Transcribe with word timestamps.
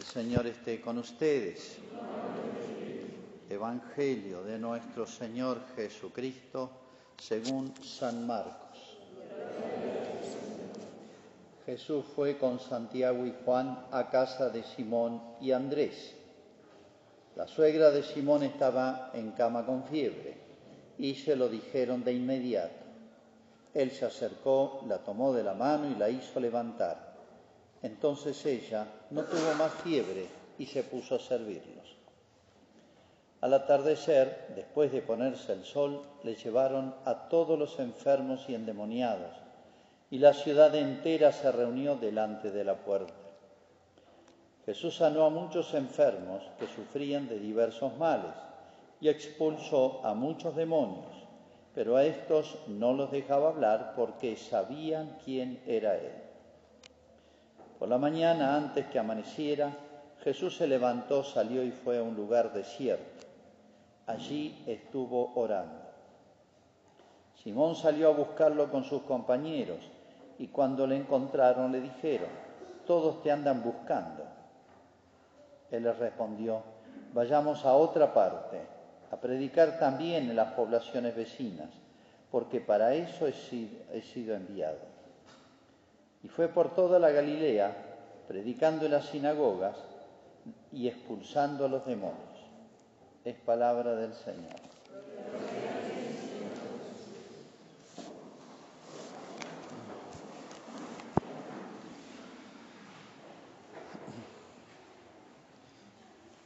El 0.00 0.06
Señor 0.06 0.46
esté 0.46 0.80
con 0.80 0.96
ustedes. 0.96 1.76
Evangelio 3.50 4.42
de 4.42 4.58
nuestro 4.58 5.06
Señor 5.06 5.60
Jesucristo 5.76 6.70
según 7.18 7.74
San 7.84 8.26
Marcos. 8.26 8.96
Jesús 11.66 12.06
fue 12.16 12.38
con 12.38 12.58
Santiago 12.60 13.26
y 13.26 13.34
Juan 13.44 13.88
a 13.92 14.08
casa 14.08 14.48
de 14.48 14.62
Simón 14.62 15.20
y 15.38 15.52
Andrés. 15.52 16.14
La 17.36 17.46
suegra 17.46 17.90
de 17.90 18.02
Simón 18.02 18.42
estaba 18.42 19.10
en 19.12 19.32
cama 19.32 19.66
con 19.66 19.84
fiebre 19.84 20.38
y 20.96 21.14
se 21.14 21.36
lo 21.36 21.46
dijeron 21.50 22.02
de 22.04 22.14
inmediato. 22.14 22.86
Él 23.74 23.90
se 23.90 24.06
acercó, 24.06 24.82
la 24.88 25.04
tomó 25.04 25.34
de 25.34 25.44
la 25.44 25.52
mano 25.52 25.90
y 25.90 25.94
la 25.96 26.08
hizo 26.08 26.40
levantar. 26.40 27.09
Entonces 27.82 28.44
ella 28.44 28.86
no 29.10 29.24
tuvo 29.24 29.54
más 29.58 29.72
fiebre 29.82 30.26
y 30.58 30.66
se 30.66 30.82
puso 30.82 31.14
a 31.14 31.18
servirlos. 31.18 31.96
Al 33.40 33.54
atardecer, 33.54 34.52
después 34.54 34.92
de 34.92 35.00
ponerse 35.00 35.54
el 35.54 35.64
sol, 35.64 36.02
le 36.22 36.34
llevaron 36.34 36.94
a 37.06 37.28
todos 37.28 37.58
los 37.58 37.78
enfermos 37.78 38.44
y 38.48 38.54
endemoniados, 38.54 39.34
y 40.10 40.18
la 40.18 40.34
ciudad 40.34 40.74
entera 40.74 41.32
se 41.32 41.50
reunió 41.50 41.96
delante 41.96 42.50
de 42.50 42.64
la 42.64 42.74
puerta. 42.74 43.14
Jesús 44.66 44.96
sanó 44.96 45.24
a 45.24 45.30
muchos 45.30 45.72
enfermos 45.72 46.42
que 46.58 46.66
sufrían 46.66 47.28
de 47.28 47.38
diversos 47.38 47.96
males 47.96 48.34
y 49.00 49.08
expulsó 49.08 50.04
a 50.04 50.12
muchos 50.12 50.54
demonios, 50.54 51.06
pero 51.74 51.96
a 51.96 52.04
estos 52.04 52.58
no 52.68 52.92
los 52.92 53.10
dejaba 53.10 53.48
hablar 53.48 53.94
porque 53.96 54.36
sabían 54.36 55.16
quién 55.24 55.62
era 55.66 55.96
Él. 55.96 56.29
Por 57.80 57.88
la 57.88 57.96
mañana, 57.96 58.56
antes 58.56 58.84
que 58.88 58.98
amaneciera, 58.98 59.70
Jesús 60.22 60.58
se 60.58 60.66
levantó, 60.66 61.24
salió 61.24 61.62
y 61.64 61.70
fue 61.70 61.96
a 61.96 62.02
un 62.02 62.14
lugar 62.14 62.52
desierto. 62.52 63.26
Allí 64.06 64.62
estuvo 64.66 65.32
orando. 65.34 65.80
Simón 67.42 67.74
salió 67.74 68.08
a 68.08 68.12
buscarlo 68.12 68.70
con 68.70 68.84
sus 68.84 69.00
compañeros 69.04 69.78
y 70.38 70.48
cuando 70.48 70.86
le 70.86 70.96
encontraron 70.96 71.72
le 71.72 71.80
dijeron, 71.80 72.28
todos 72.86 73.22
te 73.22 73.32
andan 73.32 73.62
buscando. 73.62 74.24
Él 75.70 75.84
les 75.84 75.98
respondió, 75.98 76.60
vayamos 77.14 77.64
a 77.64 77.72
otra 77.72 78.12
parte, 78.12 78.60
a 79.10 79.16
predicar 79.16 79.78
también 79.78 80.28
en 80.28 80.36
las 80.36 80.52
poblaciones 80.52 81.16
vecinas, 81.16 81.70
porque 82.30 82.60
para 82.60 82.92
eso 82.92 83.26
he 83.26 83.32
sido, 83.32 84.34
enviado. 84.34 84.89
Y 86.22 86.28
fue 86.28 86.48
por 86.48 86.74
toda 86.74 86.98
la 86.98 87.10
Galilea, 87.10 87.74
predicando 88.28 88.84
en 88.84 88.92
las 88.92 89.06
sinagogas 89.06 89.76
y 90.72 90.88
expulsando 90.88 91.64
a 91.64 91.68
los 91.68 91.86
demonios. 91.86 92.18
Es 93.24 93.36
palabra 93.36 93.94
del 93.94 94.12
Señor. 94.14 94.56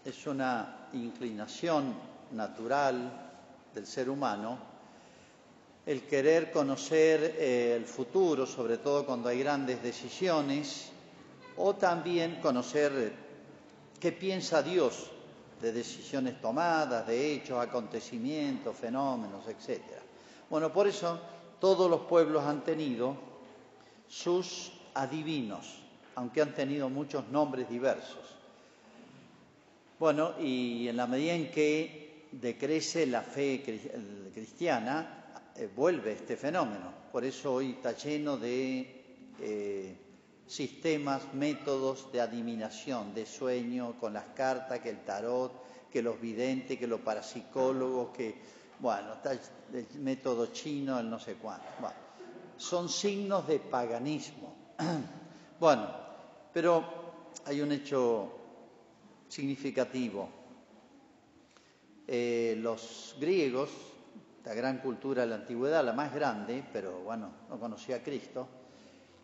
Es 0.04 0.26
una 0.26 0.88
inclinación 0.92 1.94
natural 2.32 3.10
del 3.74 3.86
ser 3.86 4.10
humano 4.10 4.73
el 5.86 6.02
querer 6.02 6.50
conocer 6.50 7.36
eh, 7.38 7.74
el 7.76 7.84
futuro, 7.84 8.46
sobre 8.46 8.78
todo 8.78 9.04
cuando 9.04 9.28
hay 9.28 9.40
grandes 9.40 9.82
decisiones, 9.82 10.90
o 11.56 11.74
también 11.74 12.40
conocer 12.40 13.12
qué 14.00 14.12
piensa 14.12 14.62
Dios 14.62 15.10
de 15.60 15.72
decisiones 15.72 16.40
tomadas, 16.40 17.06
de 17.06 17.34
hechos, 17.34 17.58
acontecimientos, 17.60 18.76
fenómenos, 18.76 19.46
etc. 19.46 19.80
Bueno, 20.50 20.72
por 20.72 20.86
eso 20.86 21.20
todos 21.60 21.88
los 21.90 22.02
pueblos 22.02 22.44
han 22.44 22.64
tenido 22.64 23.16
sus 24.08 24.72
adivinos, 24.94 25.80
aunque 26.16 26.42
han 26.42 26.54
tenido 26.54 26.88
muchos 26.88 27.28
nombres 27.28 27.68
diversos. 27.68 28.36
Bueno, 29.98 30.34
y 30.40 30.88
en 30.88 30.96
la 30.96 31.06
medida 31.06 31.34
en 31.34 31.50
que 31.50 32.26
decrece 32.32 33.06
la 33.06 33.22
fe 33.22 33.62
cristiana, 34.34 35.23
eh, 35.56 35.68
vuelve 35.74 36.12
este 36.12 36.36
fenómeno. 36.36 36.92
Por 37.12 37.24
eso 37.24 37.54
hoy 37.54 37.72
está 37.72 37.92
lleno 37.92 38.36
de 38.36 39.04
eh, 39.40 39.96
sistemas, 40.46 41.32
métodos 41.32 42.10
de 42.12 42.20
adivinación, 42.20 43.14
de 43.14 43.24
sueño, 43.24 43.96
con 44.00 44.14
las 44.14 44.26
cartas, 44.34 44.80
que 44.80 44.90
el 44.90 45.04
tarot, 45.04 45.52
que 45.92 46.02
los 46.02 46.20
videntes, 46.20 46.76
que 46.78 46.88
los 46.88 47.00
parapsicólogos, 47.00 48.10
que, 48.10 48.34
bueno, 48.80 49.14
está 49.14 49.32
el 49.32 49.40
método 50.00 50.46
chino, 50.46 50.98
el 50.98 51.08
no 51.08 51.20
sé 51.20 51.34
cuánto. 51.34 51.66
Son 52.56 52.88
signos 52.88 53.46
de 53.46 53.60
paganismo. 53.60 54.54
bueno, 55.60 55.88
pero 56.52 56.84
hay 57.44 57.60
un 57.60 57.70
hecho 57.70 58.32
significativo. 59.28 60.28
Eh, 62.06 62.56
los 62.58 63.16
griegos 63.20 63.70
la 64.44 64.54
gran 64.54 64.78
cultura 64.78 65.22
de 65.22 65.28
la 65.28 65.36
antigüedad, 65.36 65.84
la 65.84 65.92
más 65.92 66.14
grande, 66.14 66.64
pero 66.72 67.00
bueno, 67.00 67.30
no 67.48 67.58
conocía 67.58 67.96
a 67.96 68.02
Cristo, 68.02 68.46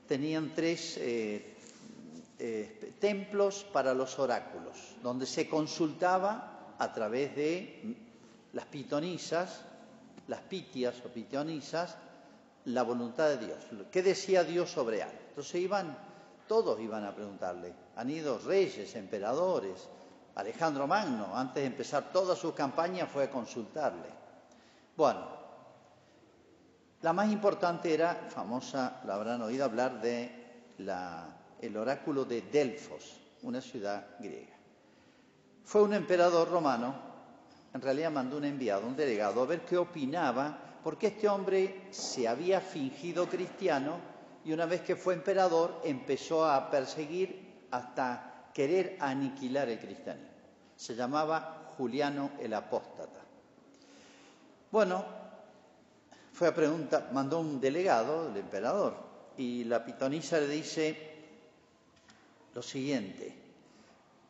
tenían 0.08 0.54
tres 0.54 0.96
eh, 0.98 1.56
eh, 2.38 2.94
templos 2.98 3.66
para 3.70 3.92
los 3.92 4.18
oráculos, 4.18 4.96
donde 5.02 5.26
se 5.26 5.48
consultaba 5.48 6.74
a 6.78 6.92
través 6.92 7.36
de 7.36 7.96
las 8.54 8.64
pitonisas, 8.66 9.60
las 10.26 10.40
pitias 10.40 10.94
o 11.04 11.08
pitonisas, 11.08 11.96
la 12.64 12.82
voluntad 12.82 13.28
de 13.28 13.46
Dios. 13.46 13.58
¿Qué 13.90 14.02
decía 14.02 14.42
Dios 14.42 14.70
sobre 14.70 15.02
algo? 15.02 15.18
Entonces 15.28 15.60
iban, 15.60 15.96
todos 16.48 16.80
iban 16.80 17.04
a 17.04 17.14
preguntarle. 17.14 17.74
Han 17.96 18.08
ido 18.10 18.38
reyes, 18.38 18.94
emperadores. 18.96 19.88
Alejandro 20.34 20.86
Magno, 20.86 21.36
antes 21.36 21.62
de 21.62 21.66
empezar 21.66 22.10
toda 22.12 22.34
su 22.36 22.54
campaña, 22.54 23.06
fue 23.06 23.24
a 23.24 23.30
consultarle. 23.30 24.19
Bueno, 24.96 25.26
la 27.02 27.12
más 27.12 27.30
importante 27.30 27.94
era, 27.94 28.26
famosa, 28.28 29.00
la 29.06 29.14
habrán 29.14 29.40
oído 29.42 29.64
hablar 29.64 30.00
de 30.00 30.40
el 31.60 31.76
oráculo 31.76 32.24
de 32.24 32.42
Delfos, 32.42 33.20
una 33.42 33.60
ciudad 33.60 34.06
griega. 34.18 34.56
Fue 35.64 35.82
un 35.82 35.94
emperador 35.94 36.50
romano, 36.50 36.94
en 37.72 37.80
realidad 37.80 38.10
mandó 38.10 38.38
un 38.38 38.44
enviado, 38.44 38.86
un 38.86 38.96
delegado, 38.96 39.42
a 39.42 39.46
ver 39.46 39.60
qué 39.60 39.76
opinaba, 39.76 40.58
porque 40.82 41.08
este 41.08 41.28
hombre 41.28 41.88
se 41.90 42.26
había 42.26 42.60
fingido 42.60 43.28
cristiano 43.28 43.96
y 44.44 44.52
una 44.52 44.66
vez 44.66 44.80
que 44.80 44.96
fue 44.96 45.14
emperador 45.14 45.80
empezó 45.84 46.44
a 46.44 46.70
perseguir 46.70 47.66
hasta 47.70 48.50
querer 48.52 48.96
aniquilar 49.00 49.68
el 49.68 49.78
cristianismo. 49.78 50.30
Se 50.76 50.94
llamaba 50.94 51.72
Juliano 51.76 52.30
el 52.40 52.54
Apóstata. 52.54 53.19
Bueno, 54.70 55.04
fue 56.32 56.46
a 56.46 56.54
preguntar, 56.54 57.10
mandó 57.12 57.40
un 57.40 57.60
delegado 57.60 58.26
del 58.28 58.38
emperador 58.38 58.94
y 59.36 59.64
la 59.64 59.84
pitonisa 59.84 60.38
le 60.38 60.46
dice 60.46 61.10
lo 62.54 62.62
siguiente, 62.62 63.34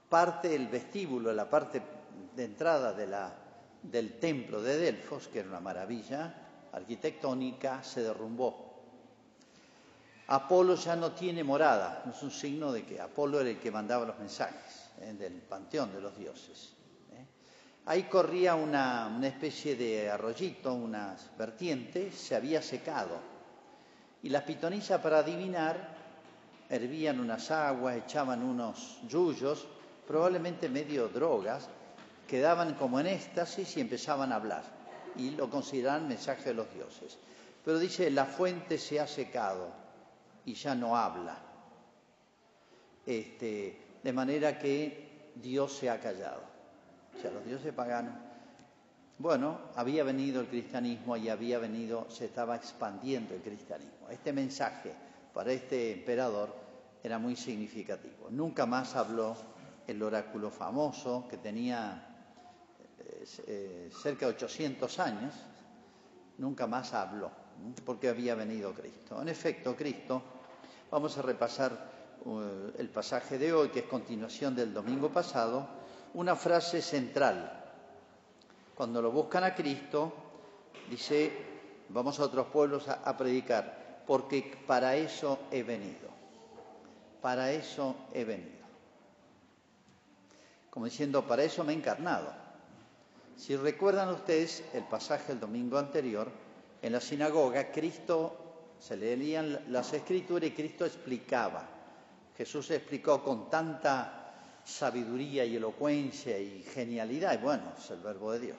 parte 0.09 0.49
del 0.49 0.69
vestíbulo, 0.69 1.33
la 1.33 1.49
parte 1.49 1.83
de 2.35 2.45
entrada 2.45 2.95
del 3.83 4.19
templo 4.19 4.63
de 4.63 4.79
Delfos, 4.79 5.29
que 5.29 5.41
era 5.41 5.49
una 5.49 5.61
maravilla 5.61 6.35
arquitectónica, 6.73 7.83
se 7.83 8.03
derrumbó. 8.03 8.71
Apolo 10.29 10.75
ya 10.77 10.97
no 10.97 11.13
tiene 11.13 11.45
morada, 11.45 12.05
es 12.09 12.23
un 12.23 12.31
signo 12.31 12.73
de 12.73 12.85
que 12.85 13.01
Apolo 13.01 13.41
era 13.41 13.51
el 13.51 13.59
que 13.59 13.71
mandaba 13.71 14.07
los 14.07 14.19
mensajes 14.19 14.91
¿eh? 15.01 15.13
del 15.13 15.35
panteón 15.43 15.93
de 15.93 16.01
los 16.01 16.17
dioses. 16.17 16.80
Ahí 17.87 18.05
corría 18.05 18.55
una, 18.55 19.19
especie 19.23 19.75
de 19.75 20.11
arroyito, 20.11 20.75
unas 20.75 21.31
vertientes, 21.37 22.15
se 22.15 22.37
había 22.37 22.63
secado. 22.63 23.19
Y 24.23 24.29
las 24.29 24.43
pitonisas 24.43 25.01
para 25.01 25.19
adivinar 25.19 25.97
hervían 26.69 27.19
unas 27.21 27.51
aguas, 27.51 27.97
echaban 27.97 28.43
unos 28.43 29.01
yuyos, 29.09 29.67
probablemente 30.07 30.69
medio 30.69 31.09
drogas, 31.09 31.69
quedaban 32.29 32.75
como 32.75 33.01
en 33.01 33.07
éxtasis 33.07 33.77
y 33.77 33.81
empezaban 33.81 34.31
a 34.33 34.37
hablar. 34.37 34.63
Y 35.17 35.31
lo 35.31 35.49
consideraban 35.51 36.07
mensaje 36.07 36.51
de 36.51 36.55
los 36.55 36.73
dioses. 36.73 37.19
Pero 37.65 37.79
dice, 37.79 38.11
la 38.11 38.27
fuente 38.27 38.79
se 38.79 39.01
ha 39.01 39.07
secado 39.07 39.69
y 40.45 40.55
ya 40.55 40.75
no 40.75 40.97
habla. 40.97 41.39
Este, 43.05 43.81
de 44.03 44.13
manera 44.13 44.59
que 44.59 45.33
Dios 45.35 45.73
se 45.73 45.91
ha 45.91 45.99
callado 45.99 46.50
o 47.17 47.21
sea, 47.21 47.31
los 47.31 47.45
dioses 47.45 47.73
paganos. 47.73 48.15
Bueno, 49.19 49.59
había 49.77 50.03
venido 50.03 50.41
el 50.41 50.47
cristianismo 50.47 51.17
y 51.17 51.29
había 51.29 51.59
venido, 51.59 52.09
se 52.09 52.25
estaba 52.25 52.57
expandiendo 52.57 53.35
el 53.35 53.43
cristianismo. 53.43 54.09
Este 54.09 54.33
mensaje 54.33 54.95
para 55.35 55.53
este 55.53 55.93
emperador 55.93 56.55
era 57.03 57.19
muy 57.19 57.37
significativo. 57.37 58.29
Nunca 58.31 58.65
más 58.65 58.97
habló 58.97 59.37
el 59.87 60.03
oráculo 60.03 60.51
famoso 60.51 61.27
que 61.29 61.37
tenía 61.37 62.07
eh, 62.99 63.25
eh, 63.47 63.91
cerca 63.93 64.27
de 64.27 64.33
800 64.33 64.99
años, 65.01 65.35
nunca 66.39 66.67
más 66.67 66.95
habló, 66.95 67.31
porque 67.85 68.09
había 68.09 68.35
venido 68.35 68.73
Cristo. 68.73 69.21
En 69.21 69.29
efecto, 69.29 69.77
Cristo, 69.77 70.23
vamos 70.91 71.17
a 71.19 71.23
repasar 71.23 71.91
uh, 72.25 72.41
el 72.79 72.89
pasaje 72.89 73.37
de 73.37 73.53
hoy, 73.53 73.69
que 73.69 73.81
es 73.81 73.87
continuación 73.87 74.55
del 74.55 74.73
domingo 74.73 75.11
pasado, 75.11 75.80
una 76.15 76.37
frase 76.37 76.83
central. 76.83 77.65
Cuando 78.75 79.03
lo 79.03 79.11
buscan 79.11 79.45
a 79.45 79.55
Cristo, 79.55 80.13
dice, 80.89 81.33
vamos 81.89 82.19
a 82.21 82.25
otros 82.25 82.47
pueblos 82.47 82.89
a 82.89 83.17
predicar, 83.17 84.03
porque 84.07 84.59
para 84.67 84.97
eso 84.97 85.41
he 85.51 85.63
venido, 85.63 86.09
para 87.21 87.53
eso 87.53 87.95
he 88.13 88.25
venido. 88.25 88.61
Como 90.71 90.87
diciendo, 90.87 91.27
para 91.27 91.43
eso 91.43 91.65
me 91.65 91.73
he 91.73 91.77
encarnado 91.77 92.41
si 93.41 93.57
recuerdan 93.57 94.11
ustedes 94.11 94.63
el 94.75 94.85
pasaje 94.85 95.29
del 95.29 95.41
domingo 95.41 95.79
anterior, 95.79 96.31
en 96.83 96.93
la 96.93 97.01
sinagoga 97.01 97.73
Cristo 97.73 98.37
se 98.79 98.99
leían 98.99 99.65
las 99.69 99.95
escrituras 99.95 100.51
y 100.51 100.53
Cristo 100.53 100.85
explicaba. 100.85 101.67
Jesús 102.37 102.71
explicó 102.71 103.25
con 103.25 103.49
tanta 103.49 104.20
sabiduría 104.65 105.45
y 105.45 105.57
elocuencia 105.57 106.39
y 106.39 106.63
genialidad, 106.63 107.35
y 107.35 107.43
bueno, 107.43 107.73
es 107.79 107.91
el 107.91 108.01
verbo 108.01 108.33
de 108.33 108.41
Dios, 108.41 108.59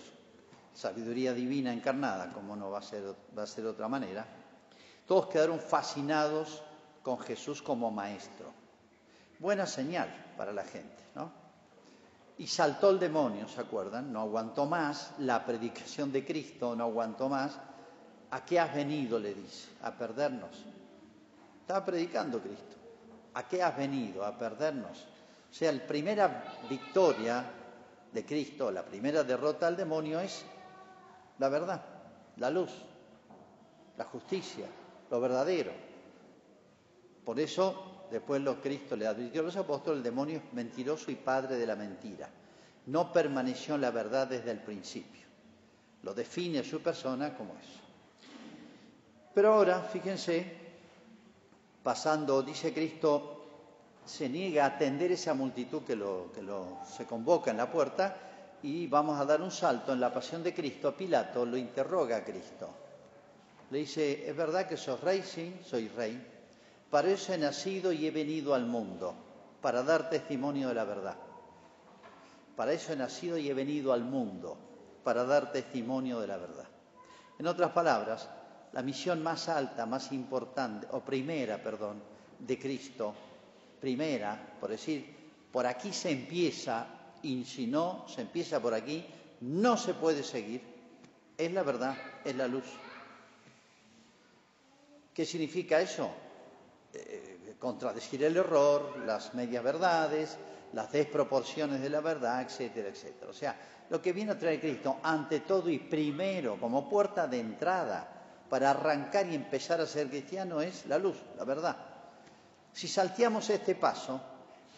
sabiduría 0.74 1.34
divina 1.34 1.74
encarnada, 1.74 2.32
como 2.34 2.56
no 2.56 2.72
va 2.72 2.80
a 2.80 2.84
ser, 2.84 3.16
va 3.38 3.44
a 3.44 3.48
ser 3.48 3.64
de 3.66 3.70
otra 3.70 3.88
manera. 3.88 4.26
Todos 5.06 5.28
quedaron 5.28 5.60
fascinados 5.60 6.62
con 7.04 7.20
Jesús 7.20 7.62
como 7.62 7.92
maestro. 7.92 8.52
Buena 9.40 9.66
señal 9.66 10.34
para 10.38 10.54
la 10.54 10.64
gente, 10.64 11.04
¿no? 11.16 11.32
Y 12.38 12.48
saltó 12.48 12.90
el 12.90 13.00
demonio, 13.00 13.48
¿se 13.48 13.62
acuerdan? 13.62 14.12
No 14.12 14.22
aguantó 14.22 14.66
más 14.66 15.14
la 15.20 15.46
predicación 15.46 16.12
de 16.12 16.26
Cristo, 16.26 16.76
no 16.76 16.86
aguantó 16.86 17.30
más. 17.30 17.58
¿A 18.32 18.46
qué 18.46 18.60
has 18.60 18.74
venido? 18.74 19.20
le 19.20 19.34
dice, 19.34 19.70
a 19.84 19.92
perdernos. 19.92 20.66
Estaba 21.60 21.86
predicando 21.86 22.40
Cristo. 22.40 22.76
¿A 23.34 23.48
qué 23.48 23.62
has 23.62 23.78
venido? 23.78 24.26
A 24.26 24.38
perdernos. 24.38 25.06
O 25.52 25.54
sea, 25.54 25.72
la 25.72 25.86
primera 25.86 26.58
victoria 26.70 27.46
de 28.12 28.26
Cristo, 28.26 28.72
la 28.72 28.84
primera 28.84 29.24
derrota 29.24 29.68
al 29.68 29.76
demonio 29.76 30.20
es 30.20 30.46
la 31.40 31.50
verdad, 31.50 31.84
la 32.38 32.50
luz, 32.50 32.72
la 33.98 34.06
justicia, 34.06 34.66
lo 35.10 35.20
verdadero. 35.20 35.72
Por 37.26 37.40
eso 37.40 37.92
Después 38.12 38.42
lo 38.42 38.62
Cristo 38.62 38.98
le 38.98 39.08
advirtió 39.08 39.40
a 39.40 39.46
los 39.46 39.56
apóstoles, 39.56 40.00
el 40.00 40.04
demonio 40.04 40.40
es 40.40 40.54
mentiroso 40.54 41.10
y 41.12 41.16
padre 41.16 41.56
de 41.56 41.66
la 41.66 41.78
mentira. 41.78 42.30
No 42.88 43.14
permaneció 43.14 43.76
en 43.76 43.82
la 43.82 43.92
verdad 43.92 44.28
desde 44.28 44.52
el 44.52 44.60
principio. 44.60 45.22
Lo 46.04 46.14
define 46.14 46.62
su 46.62 46.82
persona 46.82 47.38
como 47.38 47.54
eso. 47.54 47.80
Pero 49.34 49.54
ahora, 49.54 49.82
fíjense, 49.84 50.46
pasando, 51.82 52.44
dice 52.44 52.74
Cristo, 52.74 53.41
se 54.06 54.28
niega 54.30 54.64
a 54.64 54.68
atender 54.68 55.12
esa 55.12 55.34
multitud 55.34 55.84
que, 55.84 55.96
lo, 55.96 56.32
que 56.34 56.42
lo, 56.42 56.80
se 56.86 57.06
convoca 57.06 57.52
en 57.52 57.58
la 57.58 57.72
puerta 57.72 58.18
y 58.64 58.88
vamos 58.88 59.20
a 59.20 59.26
dar 59.26 59.42
un 59.42 59.52
salto 59.52 59.94
en 59.94 60.00
la 60.00 60.14
pasión 60.14 60.44
de 60.44 60.54
Cristo. 60.54 60.96
Pilato 60.96 61.46
lo 61.46 61.58
interroga 61.58 62.18
a 62.18 62.24
Cristo. 62.24 62.70
Le 63.70 63.80
dice, 63.80 64.30
¿es 64.30 64.36
verdad 64.36 64.68
que 64.68 64.78
sos 64.78 65.00
rey? 65.02 65.24
Sí, 65.24 65.62
soy 65.64 65.88
rey. 65.88 66.22
Para 66.90 67.10
eso 67.10 67.34
he 67.34 67.38
nacido 67.38 67.94
y 67.94 68.06
he 68.06 68.12
venido 68.12 68.54
al 68.54 68.66
mundo, 68.66 69.16
para 69.62 69.82
dar 69.82 70.10
testimonio 70.10 70.68
de 70.68 70.74
la 70.74 70.84
verdad. 70.84 71.16
Para 72.56 72.74
eso 72.74 72.92
he 72.92 72.98
nacido 72.98 73.38
y 73.38 73.50
he 73.50 73.54
venido 73.54 73.94
al 73.94 74.04
mundo, 74.04 74.58
para 75.04 75.24
dar 75.24 75.54
testimonio 75.54 76.20
de 76.20 76.28
la 76.28 76.38
verdad. 76.38 76.68
En 77.40 77.48
otras 77.48 77.72
palabras, 77.72 78.30
la 78.74 78.82
misión 78.82 79.24
más 79.24 79.48
alta, 79.48 79.86
más 79.86 80.12
importante, 80.12 80.88
o 80.92 81.00
primera, 81.00 81.64
perdón, 81.64 82.04
de 82.40 82.60
Cristo, 82.60 83.14
primera, 83.82 84.56
por 84.60 84.70
decir, 84.70 85.06
por 85.52 85.66
aquí 85.66 85.92
se 85.92 86.12
empieza, 86.12 86.88
y 87.24 87.44
si 87.44 87.68
no 87.68 88.06
se 88.08 88.22
empieza 88.22 88.62
por 88.62 88.74
aquí, 88.74 89.06
no 89.42 89.76
se 89.76 89.96
puede 89.96 90.24
seguir, 90.24 90.62
es 91.38 91.52
la 91.52 91.64
verdad, 91.64 91.98
es 92.24 92.36
la 92.36 92.48
luz. 92.48 92.66
¿Qué 95.14 95.26
significa 95.26 95.82
eso? 95.82 96.10
Eh, 96.94 97.56
contradecir 97.60 98.24
el 98.24 98.38
error, 98.38 99.00
las 99.06 99.34
medias 99.34 99.64
verdades, 99.64 100.38
las 100.74 100.92
desproporciones 100.92 101.82
de 101.82 101.90
la 101.90 102.00
verdad, 102.00 102.42
etcétera, 102.42 102.90
etcétera. 102.90 103.30
O 103.30 103.34
sea, 103.34 103.56
lo 103.90 104.02
que 104.02 104.14
viene 104.14 104.32
a 104.32 104.40
traer 104.40 104.62
Cristo, 104.62 105.00
ante 105.04 105.42
todo 105.42 105.70
y 105.70 105.80
primero, 105.80 106.58
como 106.60 106.88
puerta 106.90 107.28
de 107.28 107.40
entrada 107.40 108.08
para 108.50 108.72
arrancar 108.72 109.28
y 109.28 109.36
empezar 109.36 109.82
a 109.82 109.86
ser 109.86 110.08
cristiano, 110.10 110.62
es 110.62 110.86
la 110.86 110.98
luz, 110.98 111.18
la 111.38 111.44
verdad. 111.44 111.91
Si 112.74 112.88
salteamos 112.88 113.50
este 113.50 113.76
paso, 113.76 114.22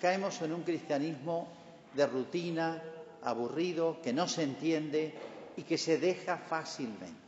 caemos 0.01 0.41
en 0.41 0.53
un 0.53 0.63
cristianismo 0.63 1.47
de 1.93 2.07
rutina, 2.07 2.81
aburrido, 3.23 4.01
que 4.01 4.13
no 4.13 4.27
se 4.27 4.43
entiende 4.43 5.13
y 5.55 5.63
que 5.63 5.77
se 5.77 5.97
deja 5.97 6.37
fácilmente. 6.37 7.21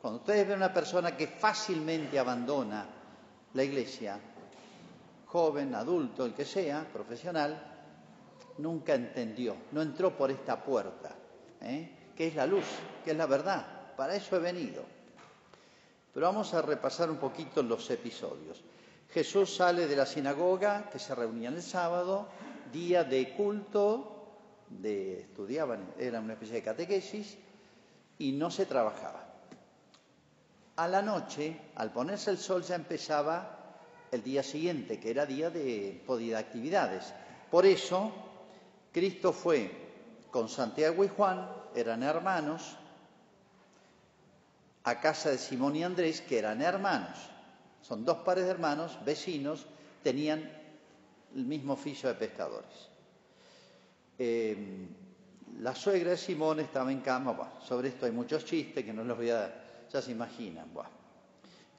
Cuando 0.00 0.20
ustedes 0.20 0.46
ven 0.46 0.54
a 0.54 0.66
una 0.66 0.74
persona 0.74 1.16
que 1.16 1.26
fácilmente 1.26 2.18
abandona 2.18 2.86
la 3.52 3.62
iglesia, 3.62 4.18
joven, 5.26 5.74
adulto, 5.74 6.24
el 6.24 6.34
que 6.34 6.44
sea, 6.44 6.86
profesional, 6.90 7.70
nunca 8.58 8.94
entendió, 8.94 9.56
no 9.72 9.82
entró 9.82 10.16
por 10.16 10.30
esta 10.30 10.62
puerta, 10.62 11.14
¿eh? 11.60 12.12
que 12.16 12.28
es 12.28 12.34
la 12.34 12.46
luz, 12.46 12.64
que 13.04 13.12
es 13.12 13.16
la 13.16 13.26
verdad. 13.26 13.94
Para 13.96 14.16
eso 14.16 14.36
he 14.36 14.40
venido. 14.40 14.82
Pero 16.12 16.26
vamos 16.26 16.52
a 16.54 16.62
repasar 16.62 17.10
un 17.10 17.18
poquito 17.18 17.62
los 17.62 17.88
episodios. 17.90 18.62
Jesús 19.12 19.56
sale 19.56 19.86
de 19.86 19.96
la 19.96 20.06
sinagoga, 20.06 20.88
que 20.90 20.98
se 20.98 21.14
reunían 21.14 21.54
el 21.54 21.62
sábado, 21.62 22.28
día 22.72 23.04
de 23.04 23.34
culto, 23.34 24.28
de, 24.68 25.20
estudiaban, 25.20 25.94
era 25.98 26.20
una 26.20 26.34
especie 26.34 26.56
de 26.56 26.62
catequesis, 26.62 27.36
y 28.18 28.32
no 28.32 28.50
se 28.50 28.66
trabajaba 28.66 29.30
a 30.80 30.88
la 30.88 31.02
noche, 31.02 31.60
al 31.74 31.92
ponerse 31.92 32.30
el 32.30 32.38
sol, 32.38 32.62
ya 32.62 32.74
empezaba 32.74 33.58
el 34.10 34.22
día 34.22 34.42
siguiente, 34.42 34.98
que 34.98 35.10
era 35.10 35.26
día 35.26 35.50
de, 35.50 36.02
de 36.08 36.36
actividades. 36.36 37.12
Por 37.50 37.66
eso, 37.66 38.10
Cristo 38.90 39.34
fue 39.34 39.70
con 40.30 40.48
Santiago 40.48 41.04
y 41.04 41.08
Juan, 41.08 41.50
eran 41.74 42.02
hermanos, 42.02 42.78
a 44.84 45.00
casa 45.00 45.32
de 45.32 45.36
Simón 45.36 45.76
y 45.76 45.84
Andrés, 45.84 46.22
que 46.22 46.38
eran 46.38 46.62
hermanos. 46.62 47.18
Son 47.82 48.04
dos 48.04 48.18
pares 48.18 48.44
de 48.44 48.50
hermanos, 48.50 48.98
vecinos, 49.04 49.66
tenían 50.02 50.50
el 51.34 51.44
mismo 51.44 51.74
oficio 51.74 52.08
de 52.08 52.14
pescadores. 52.14 52.88
Eh, 54.18 54.86
la 55.60 55.74
suegra 55.74 56.10
de 56.10 56.16
Simón 56.16 56.60
estaba 56.60 56.92
en 56.92 57.00
cama, 57.00 57.54
sobre 57.60 57.88
esto 57.88 58.06
hay 58.06 58.12
muchos 58.12 58.44
chistes 58.44 58.84
que 58.84 58.92
no 58.92 59.04
los 59.04 59.16
voy 59.16 59.30
a 59.30 59.60
ya 59.92 60.00
se 60.00 60.12
imaginan, 60.12 60.70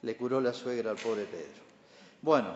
le 0.02 0.16
curó 0.16 0.40
la 0.40 0.52
suegra 0.52 0.90
al 0.90 0.96
pobre 0.96 1.24
Pedro. 1.24 1.62
Bueno, 2.20 2.54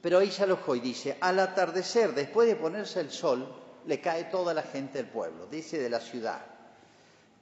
pero 0.00 0.18
ahí 0.18 0.30
se 0.30 0.44
alojó 0.44 0.74
y 0.74 0.80
dice, 0.80 1.18
al 1.20 1.38
atardecer, 1.40 2.14
después 2.14 2.48
de 2.48 2.56
ponerse 2.56 3.00
el 3.00 3.10
sol, 3.10 3.46
le 3.86 4.00
cae 4.00 4.24
toda 4.24 4.54
la 4.54 4.62
gente 4.62 4.98
del 4.98 5.08
pueblo, 5.08 5.46
dice 5.46 5.78
de 5.78 5.90
la 5.90 6.00
ciudad. 6.00 6.40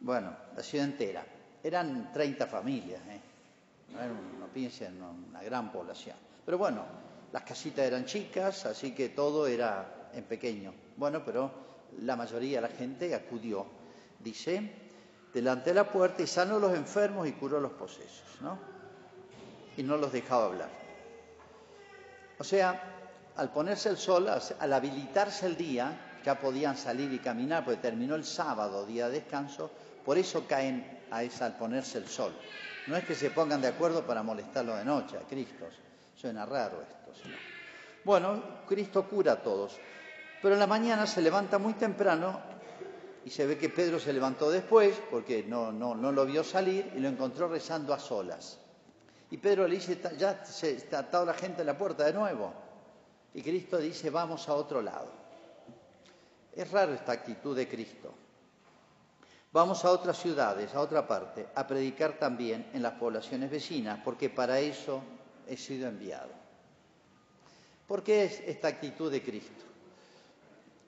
Bueno, 0.01 0.37
la 0.57 0.63
ciudad 0.63 0.87
entera. 0.87 1.25
Eran 1.63 2.13
30 2.13 2.47
familias, 2.47 3.01
¿eh? 3.09 3.21
No, 3.93 4.39
no 4.39 4.47
piensen 4.53 4.97
en 4.97 5.03
una 5.03 5.43
gran 5.43 5.71
población. 5.73 6.17
Pero 6.45 6.59
bueno, 6.59 6.85
las 7.33 7.43
casitas 7.43 7.85
eran 7.85 8.05
chicas, 8.05 8.67
así 8.67 8.95
que 8.95 9.09
todo 9.11 9.47
era 9.47 10.11
en 10.13 10.25
pequeño. 10.25 10.73
Bueno, 10.97 11.25
pero 11.25 11.51
la 12.01 12.17
mayoría 12.17 12.61
de 12.61 12.69
la 12.69 12.75
gente 12.75 13.15
acudió. 13.15 13.67
Dice, 14.21 14.71
delante 15.33 15.71
de 15.71 15.75
la 15.75 15.91
puerta 15.91 16.23
y 16.23 16.27
sanó 16.27 16.57
a 16.57 16.61
los 16.61 16.75
enfermos 16.75 17.27
y 17.29 17.33
curó 17.33 17.61
los 17.61 17.73
posesos, 17.73 18.41
¿no? 18.41 18.59
Y 19.77 19.83
no 19.83 19.97
los 19.97 20.13
dejaba 20.13 20.47
hablar. 20.47 20.71
O 22.39 22.45
sea, 22.45 22.81
al 23.37 23.51
ponerse 23.53 23.89
el 23.89 23.97
sol, 23.97 24.29
al 24.29 24.73
habilitarse 24.73 25.47
el 25.47 25.57
día, 25.57 26.21
ya 26.25 26.39
podían 26.39 26.77
salir 26.77 27.13
y 27.13 27.19
caminar, 27.19 27.65
porque 27.65 27.81
terminó 27.81 28.15
el 28.15 28.25
sábado, 28.25 28.87
día 28.87 29.09
de 29.09 29.21
descanso, 29.21 29.71
por 30.05 30.17
eso 30.17 30.47
caen 30.47 31.01
a 31.11 31.23
esa 31.23 31.47
al 31.47 31.57
ponerse 31.57 31.99
el 31.99 32.07
sol. 32.07 32.33
No 32.87 32.97
es 32.97 33.05
que 33.05 33.15
se 33.15 33.31
pongan 33.31 33.61
de 33.61 33.69
acuerdo 33.69 34.07
para 34.07 34.23
molestarlo 34.23 34.77
de 34.77 34.85
noche 34.85 35.17
a 35.17 35.27
Cristo, 35.27 35.67
suena 36.15 36.45
raro 36.45 36.83
esto. 36.83 37.05
Bueno, 38.05 38.43
Cristo 38.69 39.09
cura 39.09 39.33
a 39.33 39.43
todos, 39.43 39.79
pero 40.43 40.55
en 40.55 40.61
la 40.61 40.67
mañana 40.67 41.07
se 41.07 41.23
levanta 41.23 41.59
muy 41.59 41.73
temprano 41.75 42.39
y 43.25 43.31
se 43.31 43.47
ve 43.47 43.57
que 43.57 43.71
Pedro 43.71 43.99
se 43.99 44.13
levantó 44.13 44.51
después 44.51 45.01
porque 45.11 45.45
no, 45.45 45.73
no, 45.73 45.95
no 45.95 46.13
lo 46.13 46.27
vio 46.27 46.45
salir 46.45 46.93
y 46.95 47.01
lo 47.01 47.09
encontró 47.09 47.49
rezando 47.49 47.95
a 47.95 47.99
solas. 47.99 48.59
Y 49.31 49.39
Pedro 49.39 49.67
le 49.67 49.77
dice, 49.77 49.99
ya 50.19 50.45
se 50.45 50.73
está 50.73 51.11
toda 51.11 51.25
la 51.25 51.35
gente 51.35 51.63
en 51.63 51.67
la 51.67 51.79
puerta 51.79 52.05
de 52.05 52.13
nuevo. 52.13 52.53
Y 53.33 53.43
Cristo 53.43 53.79
dice, 53.79 54.11
vamos 54.11 54.49
a 54.49 54.55
otro 54.55 54.83
lado. 54.83 55.11
Es 56.55 56.71
raro 56.71 56.93
esta 56.93 57.13
actitud 57.13 57.57
de 57.57 57.67
Cristo. 57.67 58.15
Vamos 59.55 59.85
a 59.85 59.93
otras 59.93 60.19
ciudades, 60.19 60.75
a 60.75 60.81
otra 60.81 61.07
parte, 61.07 61.47
a 61.55 61.65
predicar 61.65 62.15
también 62.19 62.67
en 62.73 62.83
las 62.83 62.95
poblaciones 62.95 63.49
vecinas, 63.49 64.01
porque 64.05 64.29
para 64.29 64.59
eso 64.59 65.01
he 65.47 65.57
sido 65.57 65.87
enviado. 65.87 66.31
¿Por 67.87 68.03
qué 68.03 68.25
es 68.25 68.41
esta 68.41 68.67
actitud 68.67 69.13
de 69.13 69.23
Cristo? 69.23 69.65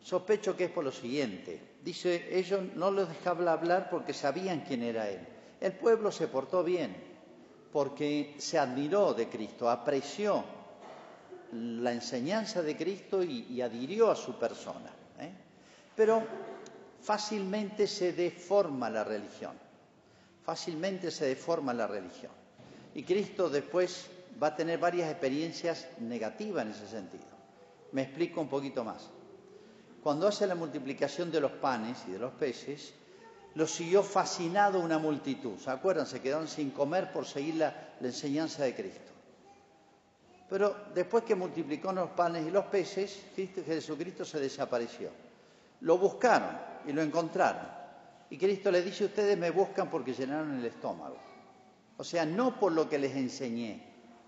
Sospecho 0.02 0.56
que 0.56 0.64
es 0.64 0.70
por 0.73 0.82
lo 0.82 0.90
siguiente. 0.90 1.76
Dice, 1.85 2.37
ellos 2.37 2.61
no 2.75 2.90
los 2.90 3.08
dejaban 3.08 3.46
hablar 3.46 3.88
porque 3.88 4.12
sabían 4.12 4.64
quién 4.66 4.82
era 4.82 5.08
Él. 5.11 5.20
El 5.61 5.75
pueblo 5.75 6.11
se 6.11 6.26
portó 6.26 6.64
bien 6.64 6.96
porque 7.73 8.35
se 8.38 8.58
admiró 8.58 9.14
de 9.14 9.28
Cristo, 9.28 9.70
apreció 9.70 10.42
la 11.52 11.92
enseñanza 11.92 12.62
de 12.62 12.76
Cristo 12.76 13.23
y, 13.23 13.61
adhirió 13.61 14.11
a 14.11 14.16
su 14.16 14.37
persona. 14.37 14.90
¿eh? 15.20 15.30
Pero 15.94 16.25
fácilmente 17.06 17.86
se 17.86 18.12
deforma 18.12 18.90
la 18.90 19.04
religión, 19.04 19.52
fácilmente 20.44 21.12
se 21.12 21.26
deforma 21.26 21.72
la 21.72 21.86
religión. 21.86 22.32
Y 22.96 23.04
Cristo 23.04 23.48
después 23.48 24.08
va 24.42 24.48
a 24.48 24.56
tener 24.56 24.80
varias 24.80 25.08
experiencias 25.08 25.86
negativas 26.00 26.66
en 26.66 26.72
ese 26.72 26.88
sentido. 26.88 27.25
Me 27.92 28.02
explico 28.02 28.40
un 28.40 28.48
poquito 28.48 28.82
más. 28.82 29.08
Cuando 30.02 30.26
hace 30.26 30.48
la 30.48 30.56
multiplicación 30.56 31.30
de 31.30 31.40
los 31.40 31.52
panes 31.52 31.96
y 32.08 32.10
de 32.10 32.18
los 32.18 32.32
peces, 32.32 32.92
lo 33.54 33.68
siguió 33.68 34.02
fascinado 34.02 34.80
una 34.80 34.98
multitud. 34.98 35.58
¿Se 35.58 35.70
acuerdan? 35.70 36.06
Se 36.06 36.20
quedaron 36.20 36.48
sin 36.48 36.72
comer 36.72 37.12
por 37.12 37.25
seguir 37.25 37.54
la, 37.54 37.94
enseñanza 38.00 38.64
de 38.64 38.75
Cristo. 38.75 39.12
Pero 40.50 40.76
después 40.92 41.22
que 41.22 41.36
multiplicó 41.36 41.92
los 41.92 42.10
panes 42.10 42.44
y 42.44 42.50
los 42.50 42.64
peces, 42.64 43.26
Jesucristo 43.36 44.25
se 44.25 44.40
desapareció. 44.40 45.10
Lo 45.82 45.98
buscaron 45.98 46.65
y 46.87 46.93
lo 46.93 47.02
encontraron. 47.02 47.66
Y 48.31 48.38
Cristo 48.38 48.71
le 48.71 48.83
dice, 48.83 49.05
ustedes 49.05 49.38
me 49.38 49.50
buscan 49.50 49.88
porque 49.88 50.12
llenaron 50.12 50.59
el 50.59 50.64
estómago. 50.64 51.16
O 51.97 52.05
sea, 52.05 52.26
no 52.26 52.59
por 52.59 52.73
lo 52.73 52.88
que 52.88 52.99
les 52.99 53.14
enseñé, 53.14 53.83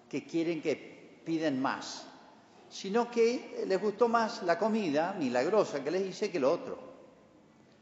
que 0.09 0.25
quieren 0.25 0.63
que 0.63 1.21
piden 1.25 1.61
más, 1.61 2.07
sino 2.69 3.11
que 3.11 3.65
les 3.67 3.81
gustó 3.81 4.09
más 4.09 4.43
la 4.43 4.59
comida 4.59 5.15
milagrosa 5.19 5.83
que 5.83 5.91
les 5.91 6.07
hice 6.07 6.31
que 6.31 6.41
lo 6.41 6.53
otro. 6.53 6.79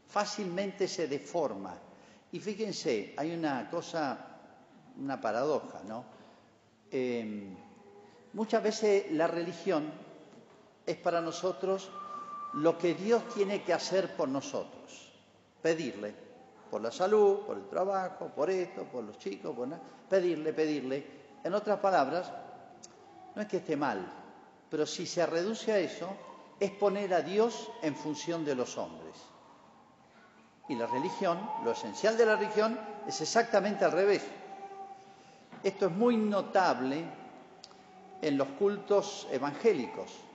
Fácilmente 0.09 0.89
se 0.89 1.07
deforma. 1.07 1.77
Y 2.33 2.41
fíjense, 2.41 3.15
hay 3.17 3.35
una 3.35 3.69
cosa, 3.71 4.19
una 4.99 5.21
paradoja, 5.21 5.83
¿no? 5.87 6.05
Em, 6.91 7.55
muchas 8.33 8.63
veces 8.63 9.13
la 9.13 9.27
religión 9.27 9.91
es 10.85 10.97
para 10.97 11.21
nosotros 11.21 11.91
lo 12.57 12.79
que 12.79 12.95
Dios 12.95 13.29
tiene 13.35 13.63
que 13.63 13.75
hacer 13.75 14.17
por 14.17 14.29
nosotros, 14.29 15.13
pedirle, 15.61 16.15
por 16.71 16.81
la 16.81 16.91
salud, 16.91 17.41
por 17.41 17.59
el 17.59 17.69
trabajo, 17.69 18.31
por 18.35 18.49
esto, 18.51 18.85
por 18.85 19.05
los 19.05 19.19
chicos, 19.19 19.55
por 19.55 19.69
nada, 19.69 19.83
pedirle, 20.09 20.53
pedirle. 20.53 21.07
En 21.45 21.53
otras 21.53 21.79
palabras, 21.81 22.33
no 23.35 23.43
es 23.43 23.49
que 23.49 23.59
esté 23.59 23.77
mal, 23.77 24.07
pero 24.71 24.87
si 24.87 25.07
se 25.07 25.27
reduce 25.27 25.71
a 25.71 25.79
eso, 25.79 26.09
es 26.59 26.71
poner 26.71 27.13
a 27.13 27.21
Dios 27.21 27.71
en 27.83 27.95
función 27.95 28.43
de 28.45 28.55
los 28.55 28.79
hombres. 28.79 29.15
Y 30.69 30.77
la 30.77 30.87
religión, 30.87 31.39
lo 31.63 31.73
esencial 31.73 32.17
de 32.17 32.25
la 32.25 32.37
religión, 32.37 32.79
es 33.07 33.21
exactamente 33.21 33.85
al 33.85 33.93
revés. 33.93 34.25
Esto 35.63 35.87
es 35.87 35.93
muy 35.93 36.17
notable 36.17 37.05
en 38.23 38.39
los 38.39 38.49
cultos 38.49 39.29
evangélicos. 39.31 40.26